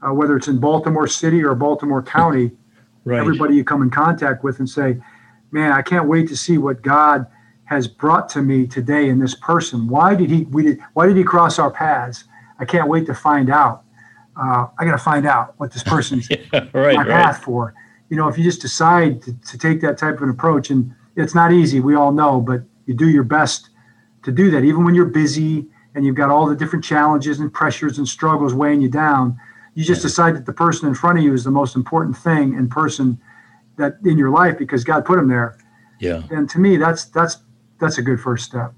uh, 0.00 0.12
whether 0.12 0.36
it's 0.36 0.48
in 0.48 0.58
Baltimore 0.58 1.06
City 1.06 1.44
or 1.44 1.54
Baltimore 1.54 2.02
County, 2.02 2.50
right. 3.04 3.20
everybody 3.20 3.54
you 3.54 3.62
come 3.62 3.82
in 3.82 3.90
contact 3.90 4.42
with 4.42 4.58
and 4.58 4.68
say, 4.68 4.96
man, 5.50 5.70
I 5.70 5.82
can't 5.82 6.08
wait 6.08 6.28
to 6.28 6.36
see 6.36 6.58
what 6.58 6.82
God 6.82 7.26
has 7.64 7.86
brought 7.86 8.28
to 8.30 8.42
me 8.42 8.66
today 8.66 9.08
in 9.08 9.18
this 9.18 9.34
person. 9.34 9.86
Why 9.86 10.14
did 10.14 10.30
he 10.30 10.44
we 10.44 10.62
did 10.62 10.80
why 10.94 11.06
did 11.06 11.16
he 11.16 11.24
cross 11.24 11.58
our 11.58 11.70
paths? 11.70 12.24
I 12.58 12.64
can't 12.64 12.88
wait 12.88 13.06
to 13.06 13.14
find 13.14 13.50
out 13.50 13.84
uh, 14.36 14.66
I 14.78 14.84
got 14.84 14.92
to 14.92 14.98
find 14.98 15.26
out 15.26 15.54
what 15.58 15.72
this 15.72 15.82
person's 15.82 16.28
yeah, 16.52 16.68
right, 16.72 16.96
my 16.96 17.04
path 17.04 17.36
right. 17.36 17.44
for. 17.44 17.74
You 18.08 18.16
know, 18.16 18.28
if 18.28 18.36
you 18.36 18.44
just 18.44 18.60
decide 18.60 19.22
to, 19.22 19.32
to 19.32 19.58
take 19.58 19.80
that 19.80 19.98
type 19.98 20.16
of 20.16 20.22
an 20.22 20.30
approach, 20.30 20.70
and 20.70 20.94
it's 21.16 21.34
not 21.34 21.52
easy, 21.52 21.80
we 21.80 21.94
all 21.94 22.12
know, 22.12 22.40
but 22.40 22.62
you 22.86 22.94
do 22.94 23.08
your 23.08 23.24
best 23.24 23.70
to 24.24 24.32
do 24.32 24.50
that, 24.50 24.64
even 24.64 24.84
when 24.84 24.94
you're 24.94 25.06
busy 25.06 25.66
and 25.94 26.06
you've 26.06 26.16
got 26.16 26.30
all 26.30 26.46
the 26.46 26.56
different 26.56 26.84
challenges 26.84 27.40
and 27.40 27.52
pressures 27.52 27.98
and 27.98 28.08
struggles 28.08 28.54
weighing 28.54 28.80
you 28.80 28.88
down. 28.88 29.38
You 29.74 29.84
just 29.84 30.00
yeah. 30.00 30.08
decide 30.08 30.36
that 30.36 30.46
the 30.46 30.52
person 30.52 30.88
in 30.88 30.94
front 30.94 31.18
of 31.18 31.24
you 31.24 31.32
is 31.34 31.44
the 31.44 31.50
most 31.50 31.76
important 31.76 32.16
thing 32.16 32.54
in 32.54 32.68
person 32.68 33.20
that 33.76 33.96
in 34.04 34.18
your 34.18 34.30
life 34.30 34.58
because 34.58 34.84
God 34.84 35.04
put 35.04 35.18
him 35.18 35.28
there. 35.28 35.58
Yeah. 35.98 36.22
And 36.30 36.48
to 36.50 36.58
me, 36.58 36.76
that's 36.76 37.06
that's 37.06 37.38
that's 37.78 37.98
a 37.98 38.02
good 38.02 38.20
first 38.20 38.44
step. 38.44 38.72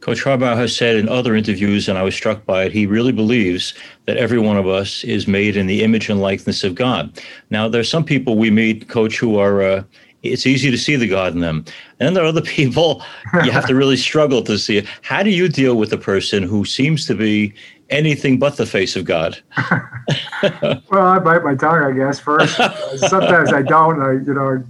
Coach 0.00 0.22
Harbaugh 0.24 0.56
has 0.56 0.74
said 0.74 0.96
in 0.96 1.08
other 1.08 1.34
interviews, 1.34 1.88
and 1.88 1.98
I 1.98 2.02
was 2.02 2.14
struck 2.14 2.44
by 2.46 2.64
it, 2.64 2.72
he 2.72 2.86
really 2.86 3.12
believes 3.12 3.74
that 4.06 4.16
every 4.16 4.38
one 4.38 4.56
of 4.56 4.66
us 4.66 5.04
is 5.04 5.26
made 5.26 5.56
in 5.56 5.66
the 5.66 5.82
image 5.82 6.08
and 6.08 6.20
likeness 6.20 6.64
of 6.64 6.74
God. 6.74 7.20
Now, 7.50 7.68
there's 7.68 7.88
some 7.88 8.04
people 8.04 8.36
we 8.36 8.50
meet, 8.50 8.88
Coach, 8.88 9.18
who 9.18 9.38
are, 9.38 9.62
uh, 9.62 9.84
it's 10.22 10.46
easy 10.46 10.70
to 10.70 10.78
see 10.78 10.96
the 10.96 11.08
God 11.08 11.32
in 11.34 11.40
them. 11.40 11.64
And 11.98 12.06
then 12.06 12.14
there 12.14 12.24
are 12.24 12.28
other 12.28 12.40
people 12.58 13.02
you 13.44 13.50
have 13.50 13.66
to 13.66 13.74
really 13.74 13.96
struggle 13.96 14.42
to 14.42 14.58
see 14.58 14.78
it. 14.78 14.86
How 15.02 15.22
do 15.22 15.30
you 15.30 15.48
deal 15.48 15.76
with 15.76 15.92
a 15.92 15.98
person 15.98 16.42
who 16.42 16.64
seems 16.64 17.06
to 17.06 17.14
be 17.14 17.54
anything 17.88 18.38
but 18.38 18.56
the 18.56 18.66
face 18.66 18.96
of 18.96 19.04
God? 19.04 19.38
well, 20.90 21.06
I 21.06 21.18
bite 21.18 21.42
my 21.42 21.54
tongue, 21.54 21.82
I 21.82 21.92
guess, 21.92 22.20
first. 22.20 22.56
Sometimes 22.96 23.52
I 23.52 23.62
don't, 23.62 24.02
I, 24.02 24.12
you 24.12 24.34
know, 24.34 24.64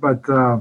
but. 0.00 0.28
Uh, 0.28 0.60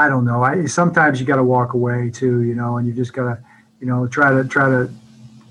I 0.00 0.08
don't 0.08 0.24
know. 0.24 0.42
I 0.42 0.64
sometimes 0.64 1.20
you 1.20 1.26
got 1.26 1.36
to 1.36 1.44
walk 1.44 1.74
away 1.74 2.08
too, 2.08 2.40
you 2.42 2.54
know, 2.54 2.78
and 2.78 2.88
you 2.88 2.94
just 2.94 3.12
got 3.12 3.24
to, 3.24 3.38
you 3.80 3.86
know, 3.86 4.06
try 4.06 4.30
to 4.30 4.48
try 4.48 4.66
to 4.70 4.90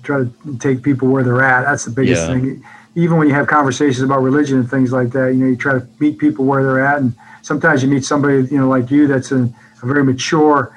try 0.02 0.24
to 0.24 0.58
take 0.58 0.82
people 0.82 1.06
where 1.06 1.22
they're 1.22 1.44
at. 1.44 1.62
That's 1.62 1.84
the 1.84 1.92
biggest 1.92 2.22
yeah. 2.22 2.34
thing. 2.34 2.64
Even 2.96 3.16
when 3.16 3.28
you 3.28 3.34
have 3.34 3.46
conversations 3.46 4.02
about 4.02 4.22
religion 4.22 4.58
and 4.58 4.68
things 4.68 4.90
like 4.90 5.10
that, 5.10 5.28
you 5.34 5.38
know, 5.38 5.46
you 5.46 5.54
try 5.54 5.74
to 5.74 5.86
meet 6.00 6.18
people 6.18 6.46
where 6.46 6.64
they're 6.64 6.84
at, 6.84 6.98
and 6.98 7.14
sometimes 7.42 7.84
you 7.84 7.88
meet 7.88 8.04
somebody, 8.04 8.42
you 8.50 8.58
know, 8.58 8.68
like 8.68 8.90
you, 8.90 9.06
that's 9.06 9.30
a, 9.30 9.48
a 9.82 9.86
very 9.86 10.02
mature 10.02 10.76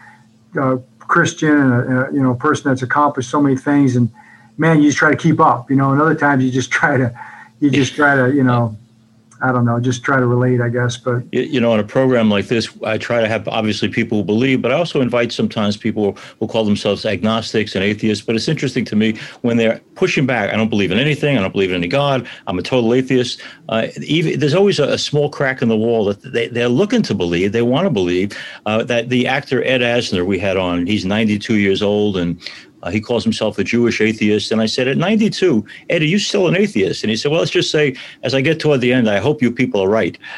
uh, 0.61 0.77
Christian 0.99 1.57
and 1.57 1.73
a, 1.73 2.09
a, 2.09 2.13
you 2.13 2.21
know 2.21 2.35
person 2.35 2.69
that's 2.69 2.83
accomplished 2.83 3.31
so 3.31 3.41
many 3.41 3.57
things, 3.57 3.95
and 3.95 4.07
man, 4.55 4.83
you 4.83 4.89
just 4.89 4.99
try 4.99 5.09
to 5.09 5.17
keep 5.17 5.39
up, 5.39 5.71
you 5.71 5.75
know. 5.75 5.91
And 5.93 5.99
other 5.99 6.13
times 6.13 6.43
you 6.43 6.51
just 6.51 6.69
try 6.69 6.95
to, 6.97 7.11
you 7.59 7.71
just 7.71 7.95
try 7.95 8.15
to, 8.15 8.31
you 8.35 8.43
know 8.43 8.77
I 9.43 9.51
don't 9.51 9.65
know, 9.65 9.77
just 9.77 10.03
try 10.03 10.19
to 10.19 10.25
relate, 10.25 10.61
I 10.61 10.69
guess. 10.69 10.95
But 10.95 11.23
you 11.33 11.59
know, 11.59 11.73
in 11.73 11.79
a 11.81 11.83
program 11.83 12.29
like 12.29 12.47
this, 12.47 12.69
I 12.85 12.97
try 12.97 13.19
to 13.19 13.27
have 13.27 13.45
obviously 13.49 13.89
people 13.89 14.19
who 14.19 14.23
believe, 14.23 14.61
but 14.61 14.71
I 14.71 14.75
also 14.75 15.01
invite 15.01 15.33
sometimes 15.33 15.75
people 15.75 16.17
who 16.39 16.47
call 16.47 16.63
themselves 16.63 17.05
agnostics 17.05 17.75
and 17.75 17.83
atheists. 17.83 18.23
But 18.25 18.37
it's 18.37 18.47
interesting 18.47 18.85
to 18.85 18.95
me 18.95 19.17
when 19.41 19.57
they're 19.57 19.81
pushing 19.95 20.25
back. 20.25 20.53
I 20.53 20.55
don't 20.55 20.69
believe 20.69 20.93
in 20.93 20.97
anything. 20.97 21.37
I 21.37 21.41
don't 21.41 21.51
believe 21.51 21.71
in 21.71 21.75
any 21.75 21.89
God. 21.89 22.25
I'm 22.47 22.57
a 22.57 22.61
total 22.61 22.93
atheist. 22.93 23.41
Uh, 23.67 23.87
even 24.01 24.39
there's 24.39 24.55
always 24.55 24.79
a, 24.79 24.93
a, 24.93 24.97
small 24.97 25.29
crack 25.29 25.61
in 25.61 25.67
the 25.67 25.75
wall 25.75 26.05
that 26.05 26.21
they, 26.21 26.47
they're 26.47 26.69
looking 26.69 27.01
to 27.01 27.13
believe. 27.13 27.51
They 27.51 27.61
want 27.61 27.85
to 27.85 27.89
believe 27.89 28.31
uh, 28.65 28.83
that 28.85 29.09
the 29.09 29.27
actor 29.27 29.61
Ed 29.65 29.81
Asner 29.81 30.25
we 30.25 30.39
had 30.39 30.55
on. 30.55 30.87
He's 30.87 31.03
92 31.03 31.55
years 31.55 31.81
old 31.81 32.15
and 32.15 32.39
uh, 32.83 32.91
he 32.91 32.99
calls 32.99 33.23
himself 33.23 33.57
a 33.57 33.63
Jewish 33.63 34.01
atheist. 34.01 34.51
And 34.51 34.61
I 34.61 34.65
said, 34.65 34.87
at 34.89 34.97
92, 34.97 35.65
Ed, 35.89 36.01
are 36.01 36.05
you 36.05 36.19
still 36.19 36.47
an 36.47 36.55
atheist? 36.55 37.01
And 37.03 37.09
he 37.09 37.15
said, 37.15 37.31
well, 37.31 37.39
let's 37.39 37.51
just 37.51 37.71
say, 37.71 37.95
as 38.23 38.35
I 38.35 38.41
get 38.41 38.59
toward 38.59 38.81
the 38.81 38.91
end, 38.91 39.09
I 39.09 39.19
hope 39.19 39.41
you 39.41 39.51
people 39.51 39.81
are 39.81 39.87
right. 39.87 40.17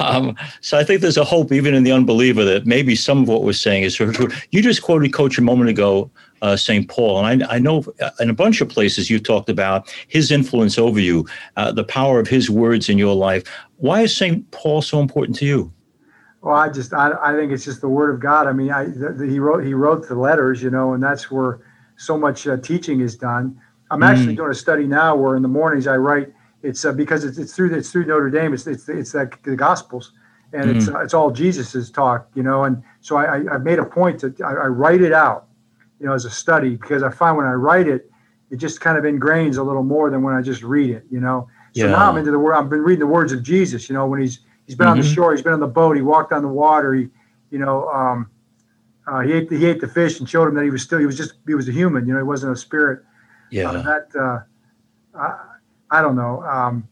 um, 0.00 0.36
so 0.60 0.78
I 0.78 0.84
think 0.84 1.00
there's 1.00 1.16
a 1.16 1.24
hope, 1.24 1.50
even 1.50 1.74
in 1.74 1.82
the 1.82 1.92
unbeliever, 1.92 2.44
that 2.44 2.66
maybe 2.66 2.94
some 2.94 3.22
of 3.22 3.28
what 3.28 3.42
we're 3.42 3.54
saying 3.54 3.84
is 3.84 3.94
true. 3.94 4.12
You 4.50 4.62
just 4.62 4.82
quoted 4.82 5.14
Coach 5.14 5.38
a 5.38 5.42
moment 5.42 5.70
ago, 5.70 6.10
uh, 6.42 6.56
St. 6.56 6.88
Paul. 6.88 7.24
And 7.24 7.42
I, 7.42 7.54
I, 7.54 7.58
know 7.58 7.84
in 8.18 8.28
a 8.28 8.34
bunch 8.34 8.60
of 8.60 8.68
places 8.68 9.08
you 9.08 9.18
talked 9.18 9.48
about 9.48 9.92
his 10.08 10.30
influence 10.30 10.78
over 10.78 11.00
you, 11.00 11.26
uh, 11.56 11.72
the 11.72 11.84
power 11.84 12.20
of 12.20 12.28
his 12.28 12.50
words 12.50 12.88
in 12.88 12.98
your 12.98 13.14
life. 13.14 13.44
Why 13.76 14.02
is 14.02 14.14
St. 14.16 14.50
Paul 14.50 14.82
so 14.82 15.00
important 15.00 15.38
to 15.38 15.46
you? 15.46 15.72
Well, 16.42 16.54
I 16.54 16.68
just 16.70 16.94
I, 16.94 17.12
I 17.22 17.34
think 17.34 17.52
it's 17.52 17.64
just 17.64 17.80
the 17.80 17.88
word 17.88 18.14
of 18.14 18.20
God. 18.20 18.46
I 18.46 18.52
mean, 18.52 18.70
I 18.70 18.86
the, 18.86 19.12
the, 19.12 19.26
he 19.26 19.38
wrote 19.38 19.64
he 19.64 19.74
wrote 19.74 20.08
the 20.08 20.14
letters, 20.14 20.62
you 20.62 20.70
know, 20.70 20.94
and 20.94 21.02
that's 21.02 21.30
where 21.30 21.60
so 21.96 22.16
much 22.16 22.46
uh, 22.46 22.56
teaching 22.56 23.00
is 23.00 23.16
done. 23.16 23.60
I'm 23.90 24.02
actually 24.02 24.34
mm. 24.34 24.36
doing 24.36 24.50
a 24.50 24.54
study 24.54 24.86
now 24.86 25.16
where 25.16 25.36
in 25.36 25.42
the 25.42 25.48
mornings 25.48 25.86
I 25.86 25.96
write. 25.96 26.32
It's 26.62 26.84
uh, 26.84 26.92
because 26.92 27.24
it's, 27.24 27.38
it's 27.38 27.54
through 27.54 27.74
it's 27.74 27.90
through 27.90 28.06
Notre 28.06 28.30
Dame. 28.30 28.54
It's 28.54 28.66
it's 28.66 28.88
it's 28.88 29.14
like 29.14 29.42
the 29.42 29.56
Gospels, 29.56 30.12
and 30.52 30.64
mm. 30.64 30.76
it's 30.76 30.88
uh, 30.88 31.00
it's 31.00 31.14
all 31.14 31.30
Jesus's 31.30 31.90
talk, 31.90 32.28
you 32.34 32.42
know. 32.42 32.64
And 32.64 32.82
so 33.00 33.16
I, 33.16 33.24
I, 33.24 33.54
I 33.54 33.58
made 33.58 33.78
a 33.78 33.84
point 33.84 34.20
to 34.20 34.34
I, 34.44 34.50
I 34.50 34.66
write 34.66 35.02
it 35.02 35.12
out, 35.12 35.48
you 35.98 36.06
know, 36.06 36.12
as 36.12 36.24
a 36.24 36.30
study 36.30 36.76
because 36.76 37.02
I 37.02 37.10
find 37.10 37.36
when 37.36 37.46
I 37.46 37.52
write 37.52 37.88
it, 37.88 38.10
it 38.50 38.56
just 38.56 38.80
kind 38.80 38.98
of 38.98 39.04
ingrains 39.04 39.56
a 39.56 39.62
little 39.62 39.82
more 39.82 40.10
than 40.10 40.22
when 40.22 40.34
I 40.34 40.42
just 40.42 40.62
read 40.62 40.90
it, 40.90 41.04
you 41.10 41.20
know. 41.20 41.48
So 41.74 41.84
yeah. 41.84 41.92
now 41.92 42.10
I'm 42.10 42.16
into 42.16 42.30
the 42.30 42.38
word. 42.38 42.54
I've 42.54 42.68
been 42.68 42.82
reading 42.82 43.00
the 43.00 43.06
words 43.06 43.32
of 43.32 43.42
Jesus, 43.42 43.88
you 43.88 43.94
know, 43.94 44.06
when 44.06 44.20
he's 44.20 44.40
He's 44.66 44.76
been 44.76 44.84
mm-hmm. 44.84 44.92
on 44.92 44.98
the 44.98 45.04
mm-hmm. 45.04 45.14
shore. 45.14 45.32
He's 45.32 45.42
been 45.42 45.52
on 45.52 45.60
the 45.60 45.66
boat. 45.66 45.96
He 45.96 46.02
walked 46.02 46.32
on 46.32 46.42
the 46.42 46.48
water. 46.48 46.94
He 46.94 47.08
You 47.50 47.58
know, 47.58 47.88
um, 47.88 48.30
uh, 49.06 49.20
he 49.20 49.32
ate 49.32 49.48
the, 49.48 49.58
he 49.58 49.66
ate 49.66 49.80
the 49.80 49.88
fish 49.88 50.20
and 50.20 50.28
showed 50.28 50.48
him 50.48 50.54
that 50.54 50.64
he 50.64 50.70
was 50.70 50.82
still 50.82 50.98
he 50.98 51.06
was 51.06 51.16
just 51.16 51.34
he 51.46 51.54
was 51.54 51.68
a 51.68 51.72
human. 51.72 52.06
You 52.06 52.12
know, 52.12 52.20
he 52.20 52.24
wasn't 52.24 52.52
a 52.52 52.56
spirit. 52.56 53.02
Yeah. 53.50 53.70
Uh, 53.70 53.82
that 53.82 54.08
uh, 54.18 55.18
I, 55.18 55.98
I 55.98 56.02
don't 56.02 56.16
know. 56.16 56.42
Um, 56.42 56.86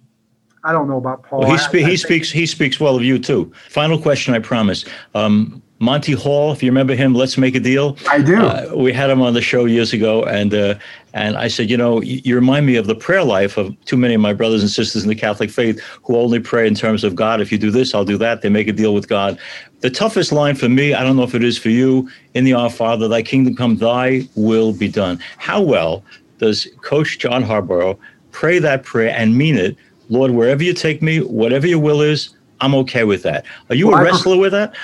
I 0.65 0.73
don't 0.73 0.89
know 0.89 0.97
about 0.97 1.23
Paul. 1.23 1.41
Well, 1.41 1.53
he, 1.53 1.59
spe- 1.59 1.75
I, 1.77 1.87
I 1.87 1.91
he 1.91 1.97
speaks 1.97 2.31
he 2.31 2.47
speaks 2.47 2.81
well 2.81 2.97
of 2.97 3.03
you 3.03 3.19
too. 3.19 3.53
Final 3.69 3.99
question, 3.99 4.35
I 4.35 4.41
promise. 4.41 4.85
Um, 5.15 5.63
Monty 5.81 6.13
Hall, 6.13 6.51
if 6.53 6.63
you 6.63 6.71
remember 6.71 6.95
him, 6.95 7.15
let's 7.15 7.39
make 7.39 7.55
a 7.55 7.61
deal. 7.61 7.97
I 8.11 8.21
do. 8.21 8.37
Uh, 8.37 8.73
we 8.75 8.93
had 8.93 9.11
him 9.11 9.23
on 9.23 9.35
the 9.35 9.41
show 9.41 9.65
years 9.65 9.93
ago, 9.93 10.25
and 10.25 10.53
uh, 10.53 10.75
and 11.15 11.37
I 11.37 11.47
said, 11.49 11.71
you 11.71 11.77
know, 11.77 12.03
you, 12.03 12.21
you 12.25 12.35
remind 12.35 12.67
me 12.67 12.77
of 12.77 12.87
the 12.87 12.97
prayer 12.97 13.23
life 13.23 13.57
of 13.57 13.75
too 13.85 13.97
many 13.97 14.15
of 14.15 14.21
my 14.21 14.33
brothers 14.33 14.61
and 14.61 14.71
sisters 14.71 15.05
in 15.05 15.09
the 15.09 15.15
Catholic 15.15 15.51
faith 15.51 15.81
who 16.03 16.17
only 16.17 16.41
pray 16.41 16.67
in 16.67 16.75
terms 16.75 17.05
of 17.05 17.15
God. 17.15 17.41
If 17.41 17.53
you 17.53 17.59
do 17.59 17.71
this, 17.71 17.95
I'll 17.95 18.05
do 18.05 18.19
that. 18.19 18.43
They 18.43 18.49
make 18.49 18.67
a 18.67 18.73
deal 18.73 18.93
with 18.93 19.09
God. 19.09 19.39
The 19.81 19.91
toughest 19.91 20.33
line 20.33 20.57
for 20.57 20.69
me, 20.69 20.95
I 20.95 21.05
don't 21.05 21.17
know 21.17 21.23
if 21.23 21.35
it 21.35 21.45
is 21.45 21.57
for 21.57 21.71
you, 21.71 22.11
in 22.35 22.45
the 22.45 22.55
Our 22.55 22.71
Father, 22.71 23.07
Thy 23.07 23.23
kingdom 23.23 23.55
come, 23.55 23.77
Thy 23.77 24.29
will 24.35 24.73
be 24.73 24.89
done. 24.89 25.21
How 25.37 25.63
well 25.63 26.03
does 26.39 26.67
Coach 26.83 27.21
John 27.21 27.45
Harbaugh 27.45 27.97
pray 28.33 28.59
that 28.59 28.83
prayer 28.83 29.15
and 29.17 29.37
mean 29.37 29.57
it? 29.57 29.77
Lord, 30.09 30.33
wherever 30.33 30.65
you 30.65 30.75
take 30.75 31.03
me, 31.03 31.21
whatever 31.21 31.67
your 31.67 31.79
will 31.79 32.01
is, 32.01 32.35
I'm 32.61 32.75
okay 32.75 33.05
with 33.05 33.23
that. 33.23 33.45
Are 33.71 33.77
you 33.77 33.89
Well, 33.89 34.01
a 34.01 34.03
wrestler 34.05 34.37
with 34.37 34.53
that? 34.53 34.75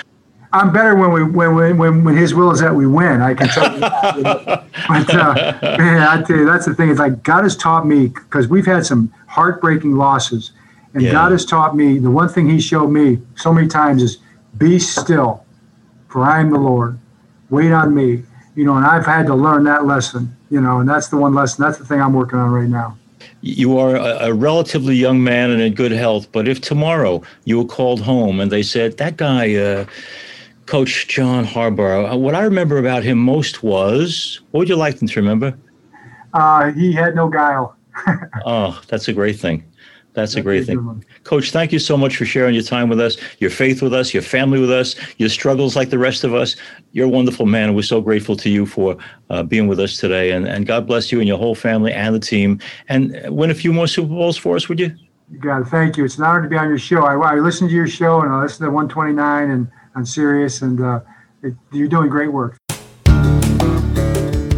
I'm 0.55 0.73
better 0.73 0.95
when 0.95 1.11
we 1.13 1.23
when, 1.25 1.55
when 1.55 1.77
when 1.79 2.05
when 2.05 2.17
his 2.17 2.33
will 2.33 2.53
is 2.53 2.61
that 2.61 2.75
we 2.75 2.87
win. 2.87 3.21
I 3.21 3.35
can 3.35 3.49
tell 3.49 3.73
you 3.75 3.81
that. 3.81 4.17
you 4.17 4.23
know. 4.23 4.45
But 4.89 5.15
uh, 5.15 5.77
man, 5.79 6.03
I 6.03 6.23
tell 6.23 6.37
you, 6.37 6.47
that's 6.47 6.65
the 6.65 6.75
thing. 6.75 6.91
It's 6.91 7.01
like 7.01 7.23
God 7.25 7.43
has 7.43 7.57
taught 7.57 7.87
me 7.87 8.07
because 8.09 8.47
we've 8.49 8.65
had 8.65 8.87
some 8.87 9.13
heartbreaking 9.27 9.97
losses, 9.97 10.53
and 10.95 11.03
Yeah. 11.03 11.11
God 11.13 11.33
has 11.33 11.45
taught 11.45 11.77
me 11.77 11.99
the 11.99 12.11
one 12.11 12.29
thing 12.29 12.49
He 12.49 12.61
showed 12.61 12.89
me 12.89 13.21
so 13.35 13.53
many 13.53 13.67
times 13.67 14.01
is 14.03 14.19
be 14.57 14.79
still, 14.79 15.45
for 16.09 16.23
I 16.23 16.41
am 16.41 16.51
the 16.53 16.59
Lord. 16.61 16.99
Wait 17.51 17.73
on 17.73 17.93
me. 17.93 18.23
You 18.55 18.65
know, 18.65 18.77
and 18.77 18.87
I've 18.87 19.05
had 19.05 19.27
to 19.27 19.35
learn 19.35 19.65
that 19.65 19.85
lesson. 19.87 20.37
You 20.51 20.61
know, 20.61 20.79
and 20.79 20.89
that's 20.89 21.09
the 21.09 21.17
one 21.17 21.35
lesson. 21.35 21.65
That's 21.65 21.79
the 21.79 21.85
thing 21.85 22.01
I'm 22.01 22.13
working 22.13 22.39
on 22.39 22.53
right 22.53 22.69
now. 22.69 22.97
You 23.41 23.77
are 23.79 23.97
a, 23.97 24.29
a 24.29 24.33
relatively 24.33 24.95
young 24.95 25.25
man 25.25 25.51
and 25.51 25.61
in 25.61 25.75
good 25.75 25.91
health, 25.93 26.31
but 26.31 26.47
if 26.47 26.61
tomorrow 26.61 27.23
you 27.45 27.59
were 27.59 27.65
called 27.67 28.01
home 28.01 28.39
and 28.41 28.51
they 28.53 28.63
said, 28.63 28.97
that 28.99 29.17
guy, 29.17 29.55
uh, 29.55 29.85
Coach 30.67 31.09
John 31.09 31.45
Harbaugh, 31.45 32.13
uh, 32.13 32.17
what 32.17 32.35
I 32.35 32.43
remember 32.43 32.79
about 32.79 33.03
him 33.03 33.19
most 33.19 33.63
was, 33.63 34.41
what 34.51 34.61
would 34.61 34.69
you 34.69 34.77
like 34.77 34.99
them 34.99 35.09
to 35.09 35.21
remember? 35.21 35.57
Uh, 36.33 36.73
he 36.73 36.93
had 36.93 37.15
no 37.15 37.29
guile. 37.29 37.77
Oh, 38.45 38.81
that's 38.89 39.09
a 39.09 39.13
great 39.13 39.39
thing. 39.39 39.65
That's 40.15 40.35
a 40.35 40.43
great 40.43 40.63
a 40.63 40.67
thing. 40.67 40.85
one. 40.85 41.05
Coach, 41.25 41.51
thank 41.51 41.73
you 41.73 41.79
so 41.79 41.97
much 41.97 42.17
for 42.17 42.25
sharing 42.25 42.55
your 42.55 42.63
time 42.63 42.89
with 42.89 43.01
us, 43.01 43.17
your 43.39 43.51
faith 43.51 43.83
with 43.83 43.95
us, 43.95 44.13
your 44.13 44.23
family 44.23 44.61
with 44.61 44.71
us, 44.71 44.97
your 45.19 45.29
struggles 45.29 45.75
like 45.77 45.91
the 45.91 45.99
rest 45.99 46.25
of 46.25 46.35
us. 46.35 46.57
You're 46.93 47.07
a 47.07 47.09
wonderful 47.09 47.47
man, 47.47 47.69
and 47.69 47.77
we're 47.77 47.83
so 47.83 48.01
grateful 48.01 48.37
to 48.37 48.51
you 48.51 48.67
for 48.67 48.97
uh, 49.31 49.43
being 49.43 49.67
with 49.67 49.81
us 49.81 49.97
today. 49.97 50.31
And, 50.33 50.47
and 50.47 50.67
God 50.67 50.87
bless 50.87 51.11
you 51.11 51.19
and 51.19 51.27
your 51.27 51.39
whole 51.39 51.55
family 51.55 51.93
and 51.93 52.15
the 52.15 52.21
team. 52.21 52.61
And 52.89 53.17
win 53.29 53.51
a 53.51 53.55
few 53.55 53.73
more 53.73 53.87
Super 53.87 54.09
Bowls 54.09 54.37
for 54.37 54.57
us, 54.57 54.69
would 54.69 54.79
you? 54.79 54.95
You 55.31 55.39
got 55.39 55.63
it. 55.63 55.67
Thank 55.67 55.97
you. 55.97 56.05
It's 56.05 56.19
an 56.19 56.25
honor 56.25 56.43
to 56.43 56.49
be 56.49 56.57
on 56.57 56.69
your 56.69 56.79
show. 56.79 57.05
I, 57.05 57.15
I 57.15 57.35
listen 57.37 57.67
to 57.69 57.75
your 57.75 57.89
show 57.89 58.21
and 58.21 58.33
I 58.33 58.43
listen 58.43 58.67
to 58.67 58.71
129 58.71 59.51
and 59.51 59.69
on 59.95 60.07
Sirius, 60.07 60.63
and 60.63 60.81
uh, 60.81 61.01
it, 61.43 61.55
you're 61.73 61.89
doing 61.89 62.09
great 62.09 62.33
work. 62.33 62.57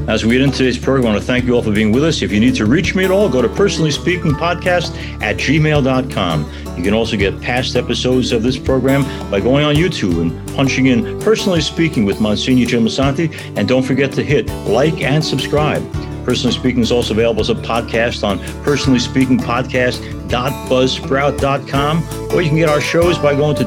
As 0.08 0.24
we 0.24 0.32
get 0.32 0.42
into 0.42 0.58
today's 0.58 0.78
program, 0.78 1.06
I 1.06 1.08
want 1.14 1.20
to 1.20 1.26
thank 1.26 1.46
you 1.46 1.54
all 1.54 1.62
for 1.62 1.72
being 1.72 1.90
with 1.90 2.04
us. 2.04 2.22
If 2.22 2.30
you 2.30 2.38
need 2.38 2.54
to 2.54 2.64
reach 2.64 2.94
me 2.94 3.04
at 3.04 3.10
all, 3.10 3.28
go 3.28 3.42
to 3.42 3.48
personally 3.48 3.90
speaking 3.90 4.30
podcast 4.30 4.96
at 5.20 5.36
gmail.com. 5.36 6.52
You 6.76 6.82
can 6.84 6.94
also 6.94 7.16
get 7.16 7.40
past 7.40 7.74
episodes 7.74 8.30
of 8.30 8.44
this 8.44 8.56
program 8.56 9.02
by 9.32 9.40
going 9.40 9.64
on 9.64 9.74
YouTube 9.74 10.20
and 10.20 10.48
punching 10.54 10.86
in 10.86 11.18
personally 11.18 11.60
speaking 11.60 12.04
with 12.04 12.20
Monsignor 12.20 12.66
Jim 12.66 12.84
Lisante. 12.84 13.34
And 13.56 13.66
don't 13.66 13.82
forget 13.82 14.12
to 14.12 14.22
hit 14.22 14.46
like 14.68 15.02
and 15.02 15.24
subscribe. 15.24 15.82
Personally 16.24 16.56
Speaking 16.56 16.82
is 16.82 16.92
also 16.92 17.14
available 17.14 17.40
as 17.40 17.50
a 17.50 17.54
podcast 17.54 18.24
on 18.24 18.38
personally 18.62 18.98
speaking 18.98 19.38
podcast.buzzsprout.com, 19.38 22.32
or 22.32 22.42
you 22.42 22.48
can 22.48 22.58
get 22.58 22.68
our 22.68 22.80
shows 22.80 23.16
by 23.18 23.32
going 23.34 23.56
to 23.56 23.64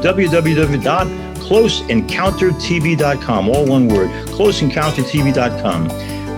www.closeencountertv.com, 1.50 3.50
all 3.50 3.66
one 3.66 3.88
word, 3.88 4.10
closeencountertv.com. 4.28 5.90